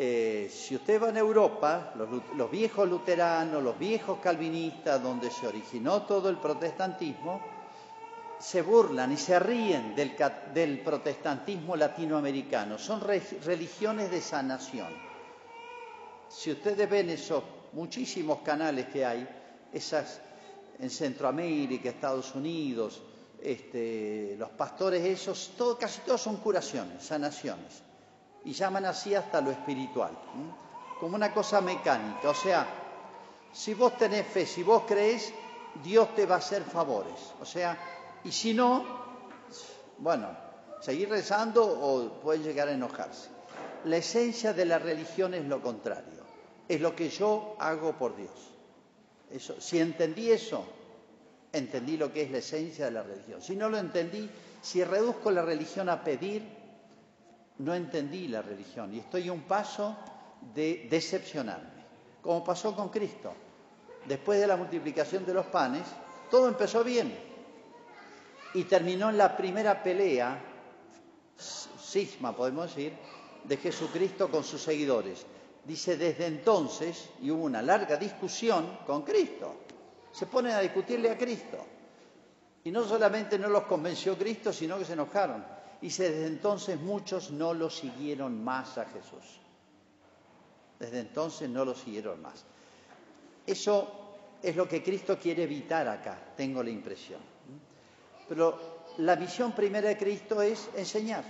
Eh, 0.00 0.48
si 0.48 0.76
usted 0.76 1.02
va 1.02 1.08
en 1.08 1.16
Europa, 1.16 1.92
los, 1.96 2.48
viejos 2.48 2.88
luteranos, 2.88 3.60
los 3.60 3.76
viejos 3.76 4.20
calvinistas, 4.20 5.02
donde 5.02 5.28
se 5.28 5.48
originó 5.48 6.02
todo 6.02 6.28
el 6.28 6.36
protestantismo, 6.36 7.40
se 8.38 8.62
burlan 8.62 9.10
y 9.10 9.16
se 9.16 9.40
ríen 9.40 9.96
del, 9.96 10.14
del 10.54 10.78
protestantismo 10.82 11.74
latinoamericano. 11.74 12.78
Son 12.78 13.00
religiones 13.00 14.12
de 14.12 14.20
sanación. 14.20 14.94
Si 16.28 16.52
ustedes 16.52 16.88
ven 16.88 17.10
esos 17.10 17.42
muchísimos 17.72 18.38
canales 18.42 18.86
que 18.86 19.04
hay, 19.04 19.28
esas 19.72 20.20
en 20.78 20.90
Centroamérica, 20.90 21.88
Estados 21.88 22.36
Unidos, 22.36 23.02
este, 23.42 24.36
los 24.38 24.50
pastores 24.50 25.04
esos, 25.04 25.54
todo, 25.58 25.76
casi 25.76 26.02
todos 26.02 26.20
son 26.20 26.36
curaciones, 26.36 27.02
sanaciones 27.02 27.87
y 28.48 28.54
llaman 28.54 28.86
así 28.86 29.14
hasta 29.14 29.42
lo 29.42 29.50
espiritual, 29.50 30.10
como 30.98 31.16
una 31.16 31.34
cosa 31.34 31.60
mecánica. 31.60 32.30
O 32.30 32.34
sea, 32.34 32.66
si 33.52 33.74
vos 33.74 33.98
tenés 33.98 34.26
fe, 34.26 34.46
si 34.46 34.62
vos 34.62 34.84
crees, 34.88 35.34
Dios 35.84 36.14
te 36.14 36.24
va 36.24 36.36
a 36.36 36.38
hacer 36.38 36.62
favores. 36.62 37.34
O 37.42 37.44
sea, 37.44 37.78
y 38.24 38.32
si 38.32 38.54
no, 38.54 38.86
bueno, 39.98 40.30
seguir 40.80 41.10
rezando 41.10 41.62
o 41.62 42.08
puede 42.22 42.38
llegar 42.42 42.68
a 42.68 42.72
enojarse. 42.72 43.28
La 43.84 43.98
esencia 43.98 44.54
de 44.54 44.64
la 44.64 44.78
religión 44.78 45.34
es 45.34 45.44
lo 45.44 45.60
contrario, 45.60 46.22
es 46.66 46.80
lo 46.80 46.96
que 46.96 47.10
yo 47.10 47.54
hago 47.58 47.98
por 47.98 48.16
Dios. 48.16 48.32
Eso, 49.30 49.60
si 49.60 49.78
entendí 49.78 50.30
eso, 50.30 50.64
entendí 51.52 51.98
lo 51.98 52.10
que 52.10 52.22
es 52.22 52.30
la 52.30 52.38
esencia 52.38 52.86
de 52.86 52.92
la 52.92 53.02
religión. 53.02 53.42
Si 53.42 53.56
no 53.56 53.68
lo 53.68 53.76
entendí, 53.76 54.30
si 54.62 54.82
reduzco 54.84 55.30
la 55.30 55.42
religión 55.42 55.90
a 55.90 56.02
pedir, 56.02 56.56
no 57.58 57.74
entendí 57.74 58.28
la 58.28 58.42
religión 58.42 58.94
y 58.94 58.98
estoy 58.98 59.28
a 59.28 59.32
un 59.32 59.42
paso 59.42 59.96
de 60.54 60.86
decepcionarme, 60.90 61.84
como 62.22 62.44
pasó 62.44 62.74
con 62.74 62.88
Cristo. 62.88 63.32
Después 64.06 64.40
de 64.40 64.46
la 64.46 64.56
multiplicación 64.56 65.26
de 65.26 65.34
los 65.34 65.46
panes, 65.46 65.86
todo 66.30 66.48
empezó 66.48 66.84
bien 66.84 67.12
y 68.54 68.64
terminó 68.64 69.10
en 69.10 69.18
la 69.18 69.36
primera 69.36 69.82
pelea, 69.82 70.38
cisma 71.36 72.34
podemos 72.34 72.74
decir, 72.74 72.92
de 73.44 73.56
Jesucristo 73.56 74.30
con 74.30 74.44
sus 74.44 74.62
seguidores. 74.62 75.26
Dice, 75.64 75.96
desde 75.96 76.26
entonces, 76.26 77.10
y 77.20 77.30
hubo 77.30 77.44
una 77.44 77.60
larga 77.60 77.96
discusión 77.96 78.78
con 78.86 79.02
Cristo, 79.02 79.54
se 80.12 80.26
ponen 80.26 80.52
a 80.52 80.60
discutirle 80.60 81.10
a 81.10 81.18
Cristo. 81.18 81.58
Y 82.64 82.70
no 82.70 82.84
solamente 82.84 83.38
no 83.38 83.48
los 83.48 83.64
convenció 83.64 84.16
Cristo, 84.16 84.52
sino 84.52 84.78
que 84.78 84.84
se 84.84 84.94
enojaron 84.94 85.57
y 85.80 85.88
desde 85.88 86.26
entonces 86.26 86.80
muchos 86.80 87.30
no 87.30 87.54
lo 87.54 87.70
siguieron 87.70 88.42
más 88.42 88.78
a 88.78 88.86
Jesús. 88.86 89.40
Desde 90.78 91.00
entonces 91.00 91.48
no 91.48 91.64
lo 91.64 91.74
siguieron 91.74 92.20
más. 92.20 92.44
Eso 93.46 94.08
es 94.42 94.54
lo 94.56 94.68
que 94.68 94.82
Cristo 94.82 95.18
quiere 95.18 95.44
evitar 95.44 95.88
acá, 95.88 96.18
tengo 96.36 96.62
la 96.62 96.70
impresión. 96.70 97.20
Pero 98.28 98.78
la 98.98 99.16
visión 99.16 99.52
primera 99.52 99.88
de 99.88 99.96
Cristo 99.96 100.42
es 100.42 100.68
enseñar 100.76 101.24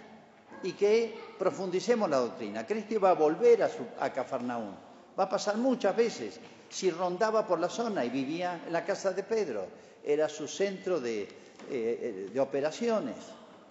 y 0.62 0.72
que 0.72 1.14
profundicemos 1.38 2.08
la 2.08 2.18
doctrina. 2.18 2.66
Cristo 2.66 2.94
iba 2.94 3.10
a 3.10 3.14
volver 3.14 3.62
a, 3.62 3.68
su, 3.68 3.86
Cafarnaún. 4.14 4.74
Va 5.18 5.24
a 5.24 5.28
pasar 5.28 5.56
muchas 5.56 5.94
veces. 5.94 6.40
Si 6.68 6.90
rondaba 6.90 7.46
por 7.46 7.60
la 7.60 7.68
zona 7.68 8.04
y 8.04 8.10
vivía 8.10 8.60
en 8.66 8.72
la 8.72 8.84
casa 8.84 9.12
de 9.12 9.22
Pedro, 9.22 9.66
era 10.04 10.28
su 10.28 10.48
centro 10.48 11.00
de, 11.00 11.22
eh, 11.22 11.28
eh, 11.70 12.30
de 12.32 12.40
operaciones. 12.40 13.16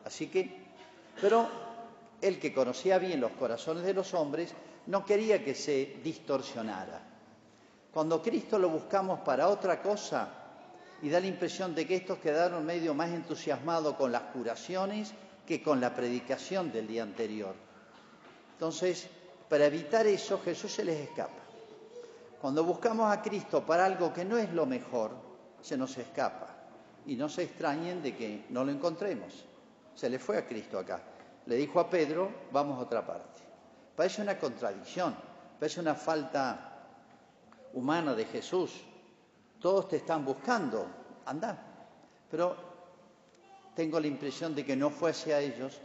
Así 0.05 0.27
que 0.27 0.66
pero 1.21 1.47
el 2.21 2.39
que 2.39 2.53
conocía 2.53 2.97
bien 2.97 3.21
los 3.21 3.31
corazones 3.31 3.83
de 3.83 3.93
los 3.93 4.13
hombres 4.13 4.53
no 4.88 5.05
quería 5.05 5.43
que 5.43 5.55
se 5.55 5.97
distorsionara. 6.03 7.01
Cuando 7.93 8.21
Cristo 8.21 8.59
lo 8.59 8.69
buscamos 8.69 9.19
para 9.21 9.50
otra 9.50 9.81
cosa 9.81 10.29
y 11.01 11.09
da 11.09 11.19
la 11.19 11.27
impresión 11.27 11.75
de 11.75 11.86
que 11.86 11.95
estos 11.95 12.19
quedaron 12.19 12.65
medio 12.65 12.93
más 12.93 13.09
entusiasmados 13.09 13.95
con 13.95 14.12
las 14.12 14.24
curaciones 14.24 15.13
que 15.45 15.62
con 15.62 15.79
la 15.79 15.93
predicación 15.93 16.71
del 16.71 16.88
día 16.88 17.03
anterior. 17.03 17.55
Entonces, 18.53 19.07
para 19.50 19.65
evitar 19.65 20.05
eso, 20.07 20.41
Jesús 20.43 20.74
se 20.74 20.83
les 20.83 21.00
escapa. 21.00 21.43
Cuando 22.41 22.63
buscamos 22.63 23.12
a 23.12 23.21
Cristo 23.21 23.65
para 23.65 23.86
algo 23.86 24.13
que 24.13 24.25
no 24.25 24.38
es 24.38 24.51
lo 24.53 24.65
mejor, 24.65 25.12
se 25.62 25.77
nos 25.77 25.97
escapa. 25.97 26.55
Y 27.05 27.15
no 27.15 27.29
se 27.29 27.43
extrañen 27.43 28.01
de 28.03 28.15
que 28.15 28.45
no 28.50 28.63
lo 28.65 28.71
encontremos. 28.71 29.45
Se 29.98 30.12
le 30.12 30.20
fue 30.20 30.38
a 30.38 30.46
Cristo 30.46 30.77
acá. 30.77 31.01
Le 31.48 31.56
dijo 31.56 31.80
a 31.80 31.89
Pedro, 31.89 32.30
vamos 32.51 32.77
a 32.77 32.82
otra 32.84 33.04
parte. 33.04 33.42
Parece 33.96 34.22
una 34.22 34.38
contradicción, 34.38 35.16
parece 35.60 35.80
una 35.80 35.96
falta 35.96 36.86
humana 37.74 38.13
de 38.13 38.25
Jesús. 38.25 38.84
Todos 39.60 39.88
te 39.88 39.96
están 39.96 40.24
buscando, 40.24 40.86
anda. 41.25 41.58
Pero 42.30 42.56
tengo 43.74 44.00
la 44.00 44.06
impresión 44.06 44.54
de 44.54 44.63
que 44.63 44.75
no 44.75 44.92
fue 44.92 45.10
hacia 45.10 45.39
ellos 45.39 45.82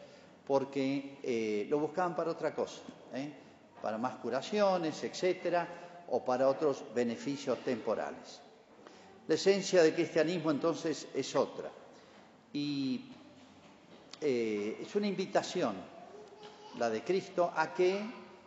porque 0.47 1.19
eh, 1.23 1.66
lo 1.71 1.78
buscaban 1.78 2.14
para 2.14 2.33
otra 2.33 2.54
cosa, 2.54 2.83
¿eh? 3.14 3.33
para 3.81 3.97
más 3.97 4.16
curaciones, 4.16 5.02
etcétera, 5.04 6.04
o 6.11 6.23
para 6.23 6.50
otros 6.50 6.85
beneficios 6.95 7.61
temporales. 7.61 8.42
La 9.26 9.37
esencia 9.37 9.83
del 9.83 9.95
cristianismo 9.95 10.50
entonces 10.50 11.09
es 11.14 11.35
otra. 11.35 11.71
Y 12.52 13.11
eh, 14.22 14.78
es 14.80 14.94
una 14.94 15.06
invitación, 15.06 15.74
la 16.78 16.88
de 16.88 17.02
Cristo, 17.02 17.52
a 17.54 17.74
que 17.74 18.00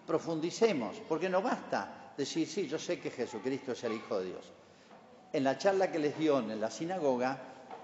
profundicemos, 0.07 1.01
porque 1.07 1.29
no 1.29 1.41
basta 1.41 2.13
decir, 2.17 2.47
sí, 2.47 2.67
yo 2.67 2.79
sé 2.79 2.99
que 2.99 3.11
Jesucristo 3.11 3.73
es 3.73 3.83
el 3.83 3.93
Hijo 3.93 4.19
de 4.19 4.25
Dios. 4.25 4.51
En 5.33 5.43
la 5.43 5.57
charla 5.57 5.91
que 5.91 5.99
les 5.99 6.17
dio 6.17 6.39
en 6.39 6.59
la 6.59 6.71
sinagoga, 6.71 7.37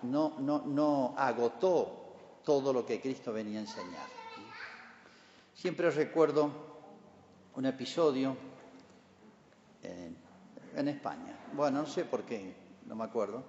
no, 0.03 1.13
agotó 1.17 2.39
todo 2.43 2.73
lo 2.73 2.85
que 2.85 3.01
Cristo 3.01 3.33
venía 3.33 3.59
a 3.59 3.61
enseñar. 3.61 4.07
Siempre 5.53 5.91
recuerdo 5.91 6.49
un 7.55 7.65
episodio 7.65 8.35
en, 9.83 10.17
en 10.75 10.87
España. 10.87 11.37
Bueno, 11.53 11.81
no 11.81 11.87
sé 11.87 12.05
por 12.05 12.23
qué, 12.23 12.55
no 12.85 12.95
me 12.95 13.03
acuerdo. 13.03 13.43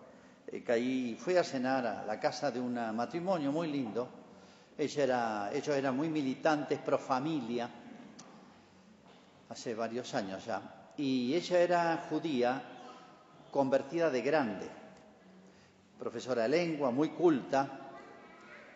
Eh, 0.48 0.62
caí, 0.62 1.16
fui 1.18 1.36
a 1.36 1.44
cenar 1.44 1.86
a 1.86 2.04
la 2.04 2.18
casa 2.18 2.50
de 2.50 2.60
un 2.60 2.74
matrimonio 2.74 3.52
muy 3.52 3.68
lindo. 3.68 4.21
Ella 4.78 5.04
era, 5.04 5.50
ellos 5.52 5.76
eran 5.76 5.96
muy 5.96 6.08
militantes, 6.08 6.78
pro 6.78 6.98
familia, 6.98 7.68
hace 9.48 9.74
varios 9.74 10.14
años 10.14 10.44
ya. 10.44 10.90
Y 10.96 11.34
ella 11.34 11.60
era 11.60 12.06
judía, 12.08 12.62
convertida 13.50 14.10
de 14.10 14.22
grande, 14.22 14.66
profesora 15.98 16.42
de 16.42 16.48
lengua, 16.48 16.90
muy 16.90 17.10
culta, 17.10 17.68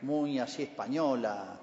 muy 0.03 0.39
así 0.39 0.65
española, 0.65 1.59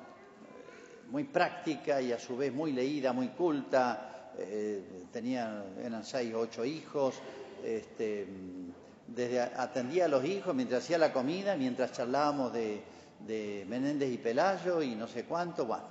muy 1.12 1.26
práctica 1.26 2.02
y 2.02 2.12
a 2.12 2.20
su 2.20 2.36
vez 2.36 2.52
muy 2.52 2.72
leída, 2.72 3.14
muy 3.14 3.30
culta. 3.30 4.32
Eh, 4.38 5.06
tenía, 5.12 5.64
eran 5.80 6.04
seis 6.04 6.34
o 6.34 6.40
ocho 6.40 6.66
hijos. 6.66 7.16
Este, 7.64 8.28
desde 9.08 9.42
atendía 9.42 10.06
a 10.06 10.08
los 10.08 10.26
hijos 10.26 10.56
mientras 10.56 10.84
hacía 10.84 10.98
la 10.98 11.14
comida, 11.14 11.56
mientras 11.56 11.92
charlábamos 11.92 12.52
de, 12.52 12.82
de 13.26 13.66
Menéndez 13.68 14.12
y 14.12 14.18
Pelayo 14.18 14.82
y 14.82 14.96
no 14.96 15.08
sé 15.08 15.26
cuánto. 15.26 15.66
Bueno, 15.66 15.86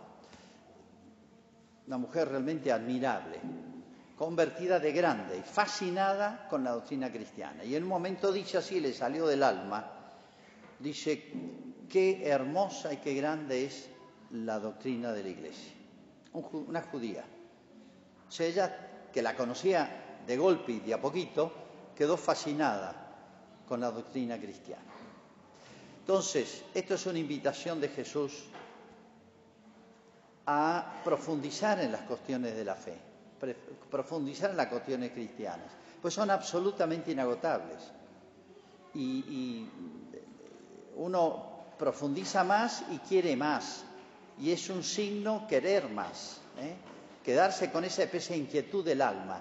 una 1.87 1.99
mujer 1.99 2.29
realmente 2.29 2.71
admirable, 2.71 3.41
convertida 4.17 4.79
de 4.79 4.93
grande 4.93 5.39
y 5.39 5.43
fascinada 5.43 6.47
con 6.49 6.63
la 6.65 6.73
doctrina 6.73 7.11
cristiana. 7.11 7.65
Y 7.65 7.75
en 7.75 7.83
un 7.83 7.89
momento 7.89 8.33
dice 8.33 8.59
así, 8.59 8.81
le 8.81 8.93
salió 8.93 9.27
del 9.27 9.43
alma, 9.43 9.91
dice, 10.79 11.33
qué 11.89 12.27
hermosa 12.27 12.93
y 12.93 12.99
qué 12.99 13.15
grande 13.15 13.65
es 13.65 13.89
la 14.31 14.59
doctrina 14.59 15.13
de 15.13 15.23
la 15.23 15.29
iglesia. 15.29 15.73
Una 16.33 16.83
judía. 16.83 17.25
O 18.29 18.31
sea, 18.31 18.47
ella, 18.47 19.09
que 19.13 19.21
la 19.21 19.37
conocía 19.37 20.23
de 20.27 20.37
golpe 20.37 20.73
y 20.73 20.81
de 20.81 20.95
a 20.95 21.01
poquito, 21.01 21.53
quedó 21.95 22.17
fascinada 22.17 22.95
con 23.69 23.81
la 23.81 23.91
doctrina 23.91 24.39
cristiana. 24.39 24.92
Entonces, 26.03 26.65
esto 26.75 26.95
es 26.95 27.07
una 27.07 27.21
invitación 27.21 27.81
de 27.81 27.89
Jesús 27.89 28.33
a 30.47 31.01
profundizar 31.05 31.79
en 31.79 31.93
las 31.93 32.01
cuestiones 32.03 32.57
de 32.57 32.65
la 32.65 32.75
fe, 32.75 32.97
profundizar 33.89 34.51
en 34.51 34.57
las 34.57 34.67
cuestiones 34.67 35.13
cristianas, 35.13 35.71
pues 36.01 36.13
son 36.13 36.29
absolutamente 36.31 37.13
inagotables. 37.13 37.93
Y, 38.95 39.69
uno 40.97 41.51
profundiza 41.79 42.45
más 42.45 42.85
y 42.91 42.99
quiere 42.99 43.37
más, 43.37 43.85
y 44.39 44.51
es 44.51 44.69
un 44.71 44.83
signo 44.83 45.47
querer 45.49 45.89
más, 45.89 46.41
¿eh? 46.59 46.75
quedarse 47.25 47.71
con 47.71 47.85
esa 47.85 48.03
especie 48.03 48.37
de 48.37 48.43
inquietud 48.43 48.85
del 48.85 49.01
alma. 49.01 49.41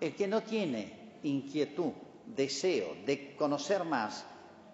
El 0.00 0.14
que 0.14 0.26
no 0.26 0.42
tiene 0.42 1.18
inquietud, 1.24 1.92
deseo 2.24 2.96
de 3.04 3.36
conocer 3.36 3.84
más, 3.84 4.24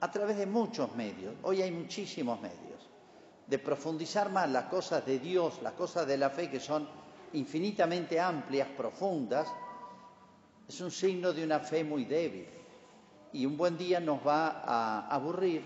a 0.03 0.11
través 0.11 0.37
de 0.37 0.47
muchos 0.47 0.93
medios, 0.97 1.33
hoy 1.45 1.63
hay 1.63 1.71
muchísimos 1.71 2.41
medios, 2.41 2.91
de 3.47 3.59
profundizar 3.61 4.33
más 4.33 4.51
las 4.51 4.65
cosas 4.65 5.07
de 5.07 5.21
Dios, 5.21 5.63
las 5.63 5.75
cosas 5.75 6.09
de 6.09 6.17
la 6.17 6.29
fe 6.29 6.51
que 6.51 6.59
son 6.59 6.89
infinitamente 7.35 8.19
amplias, 8.19 8.67
profundas, 8.77 9.47
es 10.69 10.81
un 10.81 10.91
signo 10.91 11.33
de 11.33 11.45
una 11.45 11.61
fe 11.61 11.85
muy 11.85 12.05
débil. 12.05 12.49
Y 13.33 13.47
un 13.47 13.57
buen 13.57 13.79
día 13.79 14.01
nos 14.01 14.27
va 14.27 14.63
a 14.67 15.07
aburrir 15.07 15.63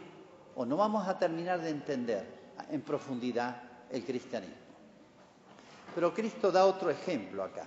o 0.55 0.67
no 0.67 0.77
vamos 0.77 1.09
a 1.09 1.19
terminar 1.19 1.63
de 1.63 1.71
entender 1.71 2.27
en 2.71 2.83
profundidad 2.83 3.63
el 3.91 4.05
cristianismo. 4.05 4.55
Pero 5.95 6.13
Cristo 6.13 6.53
da 6.53 6.67
otro 6.67 6.91
ejemplo 6.91 7.43
acá. 7.43 7.67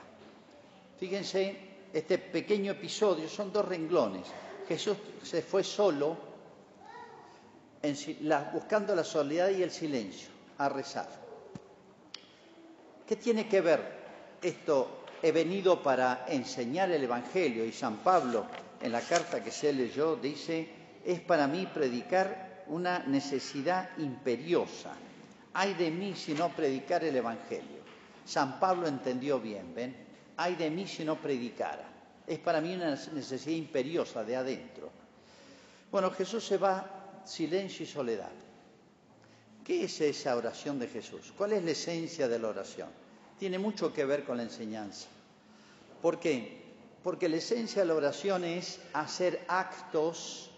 Fíjense, 0.99 1.87
este 1.91 2.19
pequeño 2.19 2.73
episodio 2.73 3.27
son 3.27 3.51
dos 3.51 3.67
renglones. 3.67 4.27
Jesús 4.67 4.97
se 5.23 5.41
fue 5.41 5.63
solo 5.63 6.28
buscando 8.53 8.95
la 8.95 9.03
soledad 9.03 9.49
y 9.49 9.63
el 9.63 9.71
silencio 9.71 10.29
a 10.57 10.69
rezar. 10.69 11.07
¿Qué 13.07 13.15
tiene 13.15 13.47
que 13.47 13.61
ver 13.61 13.81
esto? 14.41 15.05
He 15.21 15.31
venido 15.31 15.81
para 15.81 16.25
enseñar 16.27 16.91
el 16.91 17.03
Evangelio 17.03 17.65
y 17.65 17.71
San 17.71 17.97
Pablo 17.97 18.45
en 18.81 18.91
la 18.91 19.01
carta 19.01 19.43
que 19.43 19.51
se 19.51 19.73
leyó 19.73 20.15
dice, 20.15 20.69
es 21.05 21.19
para 21.19 21.47
mí 21.47 21.67
predicar 21.73 22.63
una 22.67 22.99
necesidad 22.99 23.89
imperiosa. 23.97 24.91
Hay 25.53 25.73
de 25.73 25.91
mí 25.91 26.13
si 26.15 26.33
no 26.33 26.49
predicar 26.49 27.03
el 27.03 27.15
Evangelio. 27.15 27.79
San 28.25 28.59
Pablo 28.59 28.87
entendió 28.87 29.39
bien, 29.39 29.73
¿ven? 29.73 29.95
Hay 30.37 30.55
de 30.55 30.69
mí 30.69 30.87
si 30.87 31.03
no 31.03 31.15
predicara. 31.15 31.83
Es 32.27 32.39
para 32.39 32.61
mí 32.61 32.75
una 32.75 32.91
necesidad 32.91 33.55
imperiosa 33.55 34.23
de 34.23 34.35
adentro. 34.35 34.89
Bueno, 35.91 36.11
Jesús 36.11 36.45
se 36.45 36.57
va 36.57 36.98
silencio 37.25 37.83
y 37.83 37.87
soledad. 37.87 38.31
¿Qué 39.63 39.83
es 39.83 40.01
esa 40.01 40.35
oración 40.35 40.79
de 40.79 40.87
Jesús? 40.87 41.33
¿Cuál 41.37 41.53
es 41.53 41.63
la 41.63 41.71
esencia 41.71 42.27
de 42.27 42.39
la 42.39 42.47
oración? 42.47 42.89
Tiene 43.37 43.59
mucho 43.59 43.93
que 43.93 44.05
ver 44.05 44.23
con 44.23 44.37
la 44.37 44.43
enseñanza. 44.43 45.07
¿Por 46.01 46.19
qué? 46.19 46.63
Porque 47.03 47.29
la 47.29 47.37
esencia 47.37 47.83
de 47.83 47.87
la 47.87 47.95
oración 47.95 48.43
es 48.43 48.79
hacer 48.93 49.45
actos, 49.47 50.49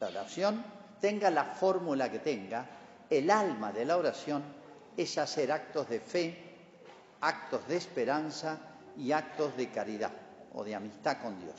la 0.00 0.08
oración 0.08 0.64
tenga 1.00 1.30
la 1.30 1.44
fórmula 1.44 2.10
que 2.10 2.20
tenga, 2.20 2.66
el 3.10 3.30
alma 3.30 3.72
de 3.72 3.84
la 3.84 3.96
oración 3.96 4.42
es 4.96 5.18
hacer 5.18 5.52
actos 5.52 5.88
de 5.88 6.00
fe, 6.00 6.36
actos 7.20 7.66
de 7.68 7.76
esperanza 7.76 8.58
y 8.96 9.12
actos 9.12 9.56
de 9.56 9.70
caridad 9.70 10.12
o 10.54 10.64
de 10.64 10.74
amistad 10.74 11.20
con 11.20 11.38
Dios. 11.38 11.56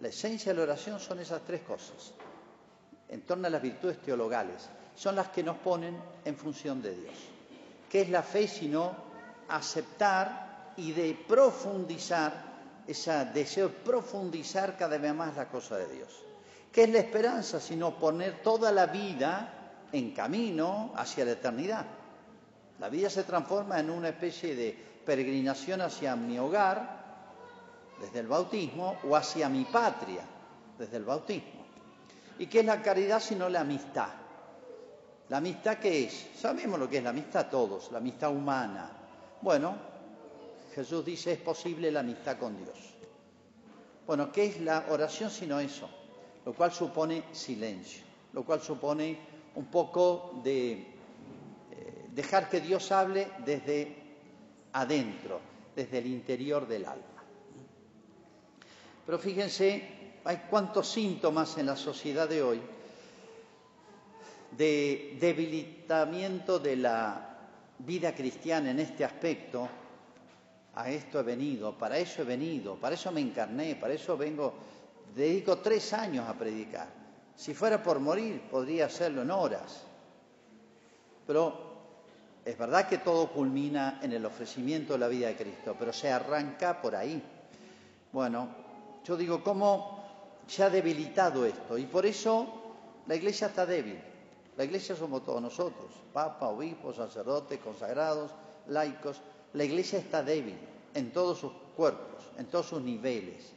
La 0.00 0.08
esencia 0.08 0.52
de 0.52 0.58
la 0.58 0.64
oración 0.64 1.00
son 1.00 1.20
esas 1.20 1.42
tres 1.42 1.62
cosas 1.62 2.12
en 3.08 3.22
torno 3.22 3.46
a 3.46 3.50
las 3.50 3.62
virtudes 3.62 3.98
teologales, 4.00 4.68
son 4.94 5.16
las 5.16 5.28
que 5.28 5.42
nos 5.42 5.56
ponen 5.58 5.96
en 6.24 6.36
función 6.36 6.82
de 6.82 6.94
Dios. 6.94 7.14
¿Qué 7.90 8.02
es 8.02 8.10
la 8.10 8.22
fe 8.22 8.48
sino 8.48 8.94
aceptar 9.48 10.72
y 10.76 10.92
de 10.92 11.14
profundizar, 11.26 12.52
ese 12.86 13.26
deseo 13.26 13.68
de 13.68 13.74
profundizar 13.74 14.76
cada 14.76 14.98
vez 14.98 15.14
más 15.14 15.36
la 15.36 15.48
cosa 15.48 15.76
de 15.76 15.94
Dios? 15.94 16.24
¿Qué 16.72 16.84
es 16.84 16.90
la 16.90 17.00
esperanza 17.00 17.60
sino 17.60 17.98
poner 17.98 18.42
toda 18.42 18.72
la 18.72 18.86
vida 18.86 19.86
en 19.92 20.12
camino 20.12 20.92
hacia 20.96 21.24
la 21.24 21.32
eternidad? 21.32 21.84
La 22.78 22.88
vida 22.88 23.10
se 23.10 23.24
transforma 23.24 23.78
en 23.78 23.90
una 23.90 24.08
especie 24.08 24.56
de 24.56 24.72
peregrinación 25.04 25.82
hacia 25.82 26.16
mi 26.16 26.38
hogar 26.38 27.02
desde 28.00 28.20
el 28.20 28.26
bautismo 28.26 28.96
o 29.08 29.14
hacia 29.14 29.48
mi 29.48 29.64
patria 29.64 30.22
desde 30.78 30.96
el 30.96 31.04
bautismo. 31.04 31.61
¿Y 32.38 32.46
qué 32.46 32.60
es 32.60 32.66
la 32.66 32.82
caridad 32.82 33.20
sino 33.20 33.48
la 33.48 33.60
amistad? 33.60 34.08
¿La 35.28 35.38
amistad 35.38 35.78
qué 35.78 36.04
es? 36.04 36.30
Sabemos 36.36 36.78
lo 36.78 36.88
que 36.88 36.98
es 36.98 37.04
la 37.04 37.10
amistad 37.10 37.48
todos, 37.48 37.90
la 37.90 37.98
amistad 37.98 38.30
humana. 38.30 38.90
Bueno, 39.40 39.76
Jesús 40.74 41.04
dice 41.04 41.32
es 41.32 41.38
posible 41.38 41.90
la 41.90 42.00
amistad 42.00 42.38
con 42.38 42.56
Dios. 42.56 42.78
Bueno, 44.06 44.32
¿qué 44.32 44.46
es 44.46 44.60
la 44.60 44.86
oración 44.88 45.30
sino 45.30 45.60
eso? 45.60 45.88
Lo 46.44 46.52
cual 46.52 46.72
supone 46.72 47.24
silencio, 47.32 48.02
lo 48.32 48.44
cual 48.44 48.60
supone 48.60 49.18
un 49.54 49.66
poco 49.66 50.40
de 50.42 50.72
eh, 50.72 50.86
dejar 52.10 52.48
que 52.48 52.60
Dios 52.60 52.90
hable 52.90 53.28
desde 53.44 53.96
adentro, 54.72 55.40
desde 55.76 55.98
el 55.98 56.06
interior 56.06 56.66
del 56.66 56.84
alma. 56.84 57.22
Pero 59.06 59.18
fíjense 59.18 60.01
hay 60.24 60.36
cuantos 60.48 60.88
síntomas 60.88 61.58
en 61.58 61.66
la 61.66 61.76
sociedad 61.76 62.28
de 62.28 62.42
hoy 62.42 62.60
de 64.56 65.16
debilitamiento 65.18 66.58
de 66.58 66.76
la 66.76 67.28
vida 67.78 68.14
cristiana 68.14 68.70
en 68.70 68.80
este 68.80 69.04
aspecto. 69.04 69.68
A 70.74 70.90
esto 70.90 71.20
he 71.20 71.22
venido, 71.22 71.76
para 71.76 71.98
eso 71.98 72.22
he 72.22 72.24
venido, 72.24 72.76
para 72.76 72.94
eso 72.94 73.12
me 73.12 73.20
encarné, 73.20 73.76
para 73.76 73.92
eso 73.92 74.16
vengo, 74.16 74.54
dedico 75.14 75.58
tres 75.58 75.92
años 75.92 76.28
a 76.28 76.34
predicar. 76.34 76.88
Si 77.34 77.54
fuera 77.54 77.82
por 77.82 77.98
morir, 77.98 78.42
podría 78.50 78.86
hacerlo 78.86 79.22
en 79.22 79.30
horas. 79.30 79.84
Pero 81.26 81.72
es 82.44 82.56
verdad 82.56 82.88
que 82.88 82.98
todo 82.98 83.30
culmina 83.30 84.00
en 84.02 84.12
el 84.12 84.24
ofrecimiento 84.24 84.94
de 84.94 84.98
la 84.98 85.08
vida 85.08 85.28
de 85.28 85.36
Cristo, 85.36 85.76
pero 85.78 85.92
se 85.92 86.10
arranca 86.10 86.80
por 86.80 86.96
ahí. 86.96 87.22
Bueno, 88.12 88.48
yo 89.04 89.16
digo, 89.16 89.42
¿cómo 89.42 90.01
se 90.46 90.62
ha 90.62 90.70
debilitado 90.70 91.44
esto 91.46 91.78
y 91.78 91.86
por 91.86 92.06
eso 92.06 92.46
la 93.06 93.14
iglesia 93.14 93.48
está 93.48 93.66
débil. 93.66 93.98
La 94.56 94.64
iglesia 94.64 94.94
somos 94.94 95.24
todos 95.24 95.40
nosotros, 95.40 95.90
papa, 96.12 96.48
obispos, 96.48 96.96
sacerdotes, 96.96 97.58
consagrados, 97.60 98.30
laicos. 98.68 99.20
La 99.54 99.64
iglesia 99.64 99.98
está 99.98 100.22
débil. 100.22 100.58
en 100.94 101.10
todos 101.10 101.38
sus 101.38 101.52
cuerpos, 101.76 102.24
en 102.38 102.46
todos 102.46 102.66
sus 102.66 102.82
niveles. 102.82 103.52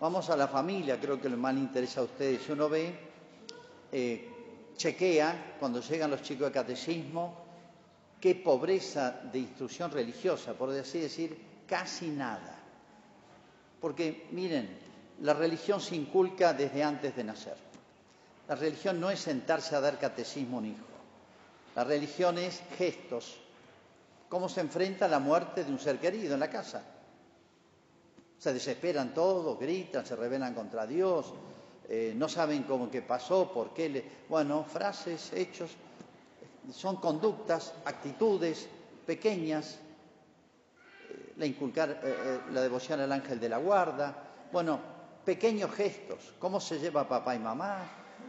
Vamos 0.00 0.28
a 0.30 0.36
la 0.36 0.48
familia, 0.48 1.00
creo 1.00 1.20
que 1.20 1.28
lo 1.28 1.36
más 1.36 1.56
interesa 1.56 2.00
a 2.00 2.04
ustedes. 2.04 2.42
Si 2.42 2.52
uno 2.52 2.68
ve, 2.68 2.94
eh, 3.92 4.28
chequea 4.76 5.56
cuando 5.58 5.80
llegan 5.80 6.10
los 6.10 6.22
chicos 6.22 6.48
de 6.48 6.52
catecismo, 6.52 7.36
qué 8.20 8.34
pobreza 8.34 9.22
de 9.32 9.38
instrucción 9.38 9.90
religiosa, 9.90 10.54
por 10.54 10.70
así 10.70 11.00
decir, 11.00 11.36
casi 11.66 12.08
nada. 12.08 12.61
Porque 13.82 14.28
miren, 14.30 14.78
la 15.20 15.34
religión 15.34 15.80
se 15.80 15.96
inculca 15.96 16.54
desde 16.54 16.82
antes 16.82 17.14
de 17.14 17.24
nacer. 17.24 17.56
La 18.48 18.54
religión 18.54 19.00
no 19.00 19.10
es 19.10 19.20
sentarse 19.20 19.74
a 19.76 19.80
dar 19.80 19.98
catecismo 19.98 20.56
a 20.56 20.60
un 20.60 20.66
hijo. 20.66 20.86
La 21.74 21.84
religión 21.84 22.38
es 22.38 22.62
gestos. 22.78 23.38
Cómo 24.28 24.48
se 24.48 24.60
enfrenta 24.60 25.06
a 25.06 25.08
la 25.08 25.18
muerte 25.18 25.64
de 25.64 25.72
un 25.72 25.78
ser 25.78 25.98
querido 25.98 26.34
en 26.34 26.40
la 26.40 26.48
casa. 26.48 26.82
Se 28.38 28.52
desesperan 28.52 29.12
todos, 29.12 29.58
gritan, 29.58 30.06
se 30.06 30.16
rebelan 30.16 30.54
contra 30.54 30.86
Dios, 30.86 31.32
eh, 31.88 32.14
no 32.16 32.28
saben 32.28 32.62
cómo 32.62 32.90
que 32.90 33.02
pasó, 33.02 33.52
por 33.52 33.74
qué. 33.74 33.88
Le... 33.88 34.04
Bueno, 34.28 34.64
frases, 34.64 35.32
hechos, 35.32 35.72
son 36.72 36.96
conductas, 36.96 37.74
actitudes 37.84 38.68
pequeñas. 39.06 39.78
Eh, 41.42 41.46
la 41.46 41.46
inculcar 41.46 42.00
eh, 42.04 42.40
la 42.52 42.62
devoción 42.62 43.00
al 43.00 43.10
ángel 43.10 43.40
de 43.40 43.48
la 43.48 43.58
guarda. 43.58 44.14
Bueno, 44.52 44.78
pequeños 45.24 45.72
gestos. 45.72 46.34
¿Cómo 46.38 46.60
se 46.60 46.78
lleva 46.78 47.08
papá 47.08 47.34
y 47.34 47.40
mamá? 47.40 47.78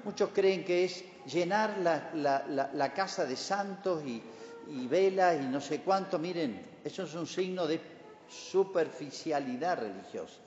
Muchos 0.03 0.31
creen 0.33 0.65
que 0.65 0.85
es 0.85 1.05
llenar 1.27 1.77
la, 1.77 2.93
casa 2.93 3.25
de 3.25 3.35
santos 3.35 4.03
y, 4.03 4.21
y 4.69 4.87
velas 4.87 5.39
y 5.41 5.45
no 5.45 5.61
sé 5.61 5.81
cuánto. 5.81 6.17
Miren, 6.17 6.79
eso 6.83 7.03
es 7.03 7.13
un 7.13 7.27
signo 7.27 7.67
de 7.67 7.79
superficialidad 8.27 9.79
religiosa. 9.79 10.41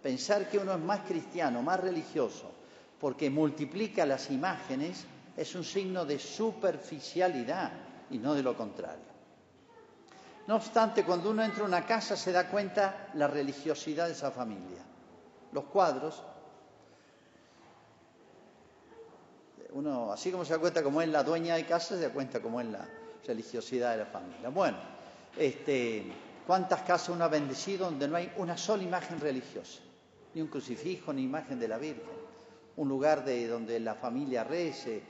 Pensar 0.00 0.48
que 0.48 0.58
uno 0.58 0.74
es 0.74 0.80
más 0.80 1.00
cristiano, 1.00 1.60
más 1.60 1.80
religioso, 1.80 2.52
porque 3.00 3.28
multiplica 3.28 4.06
las 4.06 4.30
imágenes, 4.30 5.04
es 5.36 5.54
un 5.54 5.64
signo 5.64 6.06
de 6.06 6.18
superficialidad 6.18 7.72
y 8.10 8.18
no 8.18 8.34
de 8.34 8.42
lo 8.42 8.56
contrario. 8.56 9.09
No 10.50 10.56
obstante, 10.56 11.04
cuando 11.04 11.30
uno 11.30 11.44
entra 11.44 11.62
a 11.62 11.66
una 11.68 11.86
casa 11.86 12.16
se 12.16 12.32
da 12.32 12.48
cuenta 12.48 13.10
la 13.14 13.28
religiosidad 13.28 14.06
de 14.06 14.14
esa 14.14 14.32
familia. 14.32 14.82
Los 15.52 15.66
cuadros 15.66 16.24
uno, 19.74 20.10
así 20.10 20.32
como 20.32 20.44
se 20.44 20.54
da 20.54 20.58
cuenta 20.58 20.82
cómo 20.82 21.02
es 21.02 21.08
la 21.08 21.22
dueña 21.22 21.54
de 21.54 21.64
casa, 21.66 21.94
se 21.94 22.00
da 22.00 22.12
cuenta 22.12 22.40
cómo 22.40 22.60
es 22.60 22.66
la 22.66 22.84
religiosidad 23.24 23.92
de 23.92 23.98
la 23.98 24.06
familia. 24.06 24.48
Bueno, 24.48 24.76
este, 25.38 26.10
¿cuántas 26.44 26.80
casas 26.80 27.10
uno 27.10 27.22
ha 27.22 27.28
bendecido 27.28 27.84
donde 27.84 28.08
no 28.08 28.16
hay 28.16 28.32
una 28.36 28.56
sola 28.56 28.82
imagen 28.82 29.20
religiosa? 29.20 29.78
Ni 30.34 30.42
un 30.42 30.48
crucifijo, 30.48 31.12
ni 31.12 31.22
imagen 31.22 31.60
de 31.60 31.68
la 31.68 31.78
Virgen. 31.78 32.10
Un 32.74 32.88
lugar 32.88 33.24
de 33.24 33.46
donde 33.46 33.78
la 33.78 33.94
familia 33.94 34.42
rece, 34.42 35.00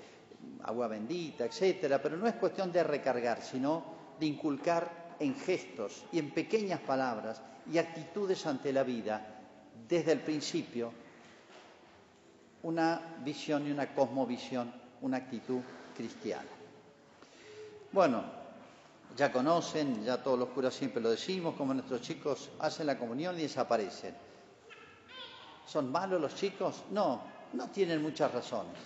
agua 0.64 0.87
bendita, 0.87 1.46
etcétera, 1.46 2.03
pero 2.03 2.18
no 2.18 2.26
es 2.26 2.35
cuestión 2.35 2.70
de 2.70 2.85
recargar, 2.85 3.40
sino 3.40 3.85
de 4.20 4.26
inculcar 4.26 5.00
en 5.20 5.35
gestos 5.37 6.04
y 6.12 6.18
en 6.18 6.30
pequeñas 6.30 6.80
palabras 6.80 7.40
y 7.70 7.78
actitudes 7.78 8.46
ante 8.46 8.72
la 8.72 8.83
vida 8.83 9.24
desde 9.88 10.12
el 10.12 10.20
principio 10.20 10.92
una 12.62 13.00
visión 13.22 13.66
y 13.66 13.70
una 13.70 13.94
cosmovisión, 13.94 14.72
una 15.02 15.18
actitud 15.18 15.61
cristiana. 15.96 16.48
Bueno, 17.92 18.22
ya 19.16 19.33
conocen, 19.33 20.04
ya 20.04 20.22
todos 20.22 20.38
los 20.38 20.48
curas 20.50 20.74
siempre 20.74 21.02
lo 21.02 21.11
decimos, 21.11 21.54
como 21.56 21.74
nuestros 21.74 22.00
chicos 22.02 22.50
hacen 22.59 22.87
la 22.87 22.98
comunión 22.98 23.38
y 23.38 23.42
desaparecen. 23.42 24.14
¿Son 25.66 25.90
malos 25.90 26.20
los 26.20 26.35
chicos? 26.35 26.83
No, 26.90 27.22
no 27.52 27.68
tienen 27.68 28.02
muchas 28.02 28.33
razones. 28.33 28.76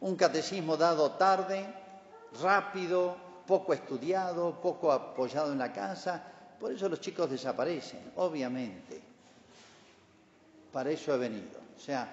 Un 0.00 0.16
catecismo 0.16 0.76
dado 0.76 1.12
tarde, 1.12 1.66
rápido, 2.40 3.25
poco 3.46 3.72
estudiado, 3.72 4.60
poco 4.60 4.90
apoyado 4.90 5.52
en 5.52 5.58
la 5.58 5.72
casa, 5.72 6.22
por 6.58 6.72
eso 6.72 6.88
los 6.88 7.00
chicos 7.00 7.30
desaparecen, 7.30 8.12
obviamente. 8.16 9.00
Para 10.72 10.90
eso 10.90 11.14
he 11.14 11.18
venido. 11.18 11.60
O 11.76 11.80
sea, 11.80 12.08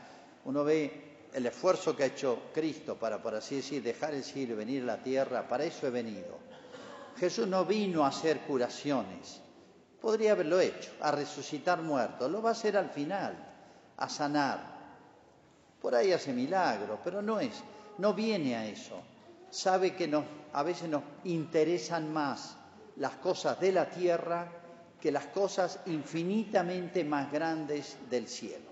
uno 0.45 0.63
ve 0.63 1.13
el 1.33 1.45
esfuerzo 1.45 1.95
que 1.95 2.03
ha 2.03 2.07
hecho 2.07 2.43
Cristo 2.53 2.95
para, 2.95 3.21
por 3.21 3.35
así 3.35 3.55
decir, 3.55 3.81
dejar 3.81 4.13
el 4.13 4.23
cielo 4.23 4.53
y 4.53 4.57
venir 4.57 4.83
a 4.83 4.85
la 4.85 4.97
tierra, 4.97 5.47
para 5.47 5.63
eso 5.63 5.87
he 5.87 5.89
venido. 5.89 6.37
Jesús 7.17 7.47
no 7.47 7.65
vino 7.65 8.03
a 8.03 8.09
hacer 8.09 8.41
curaciones, 8.41 9.39
podría 10.01 10.33
haberlo 10.33 10.59
hecho, 10.59 10.91
a 11.01 11.11
resucitar 11.11 11.81
muertos, 11.81 12.29
lo 12.29 12.41
va 12.41 12.49
a 12.49 12.53
hacer 12.53 12.77
al 12.77 12.89
final, 12.89 13.35
a 13.97 14.09
sanar. 14.09 14.73
Por 15.81 15.95
ahí 15.95 16.11
hace 16.11 16.33
milagros, 16.33 16.99
pero 17.03 17.21
no 17.21 17.39
es, 17.39 17.53
no 17.97 18.13
viene 18.13 18.55
a 18.55 18.65
eso. 18.65 19.01
Sabe 19.53 19.95
que 19.95 20.11
a 20.51 20.63
veces 20.63 20.89
nos 20.89 21.03
interesan 21.25 22.11
más 22.11 22.57
las 22.95 23.17
cosas 23.17 23.59
de 23.59 23.71
la 23.71 23.87
tierra 23.87 24.47
que 24.99 25.11
las 25.11 25.27
cosas 25.27 25.79
infinitamente 25.85 27.03
más 27.03 27.31
grandes 27.31 27.95
del 28.09 28.27
cielo. 28.27 28.71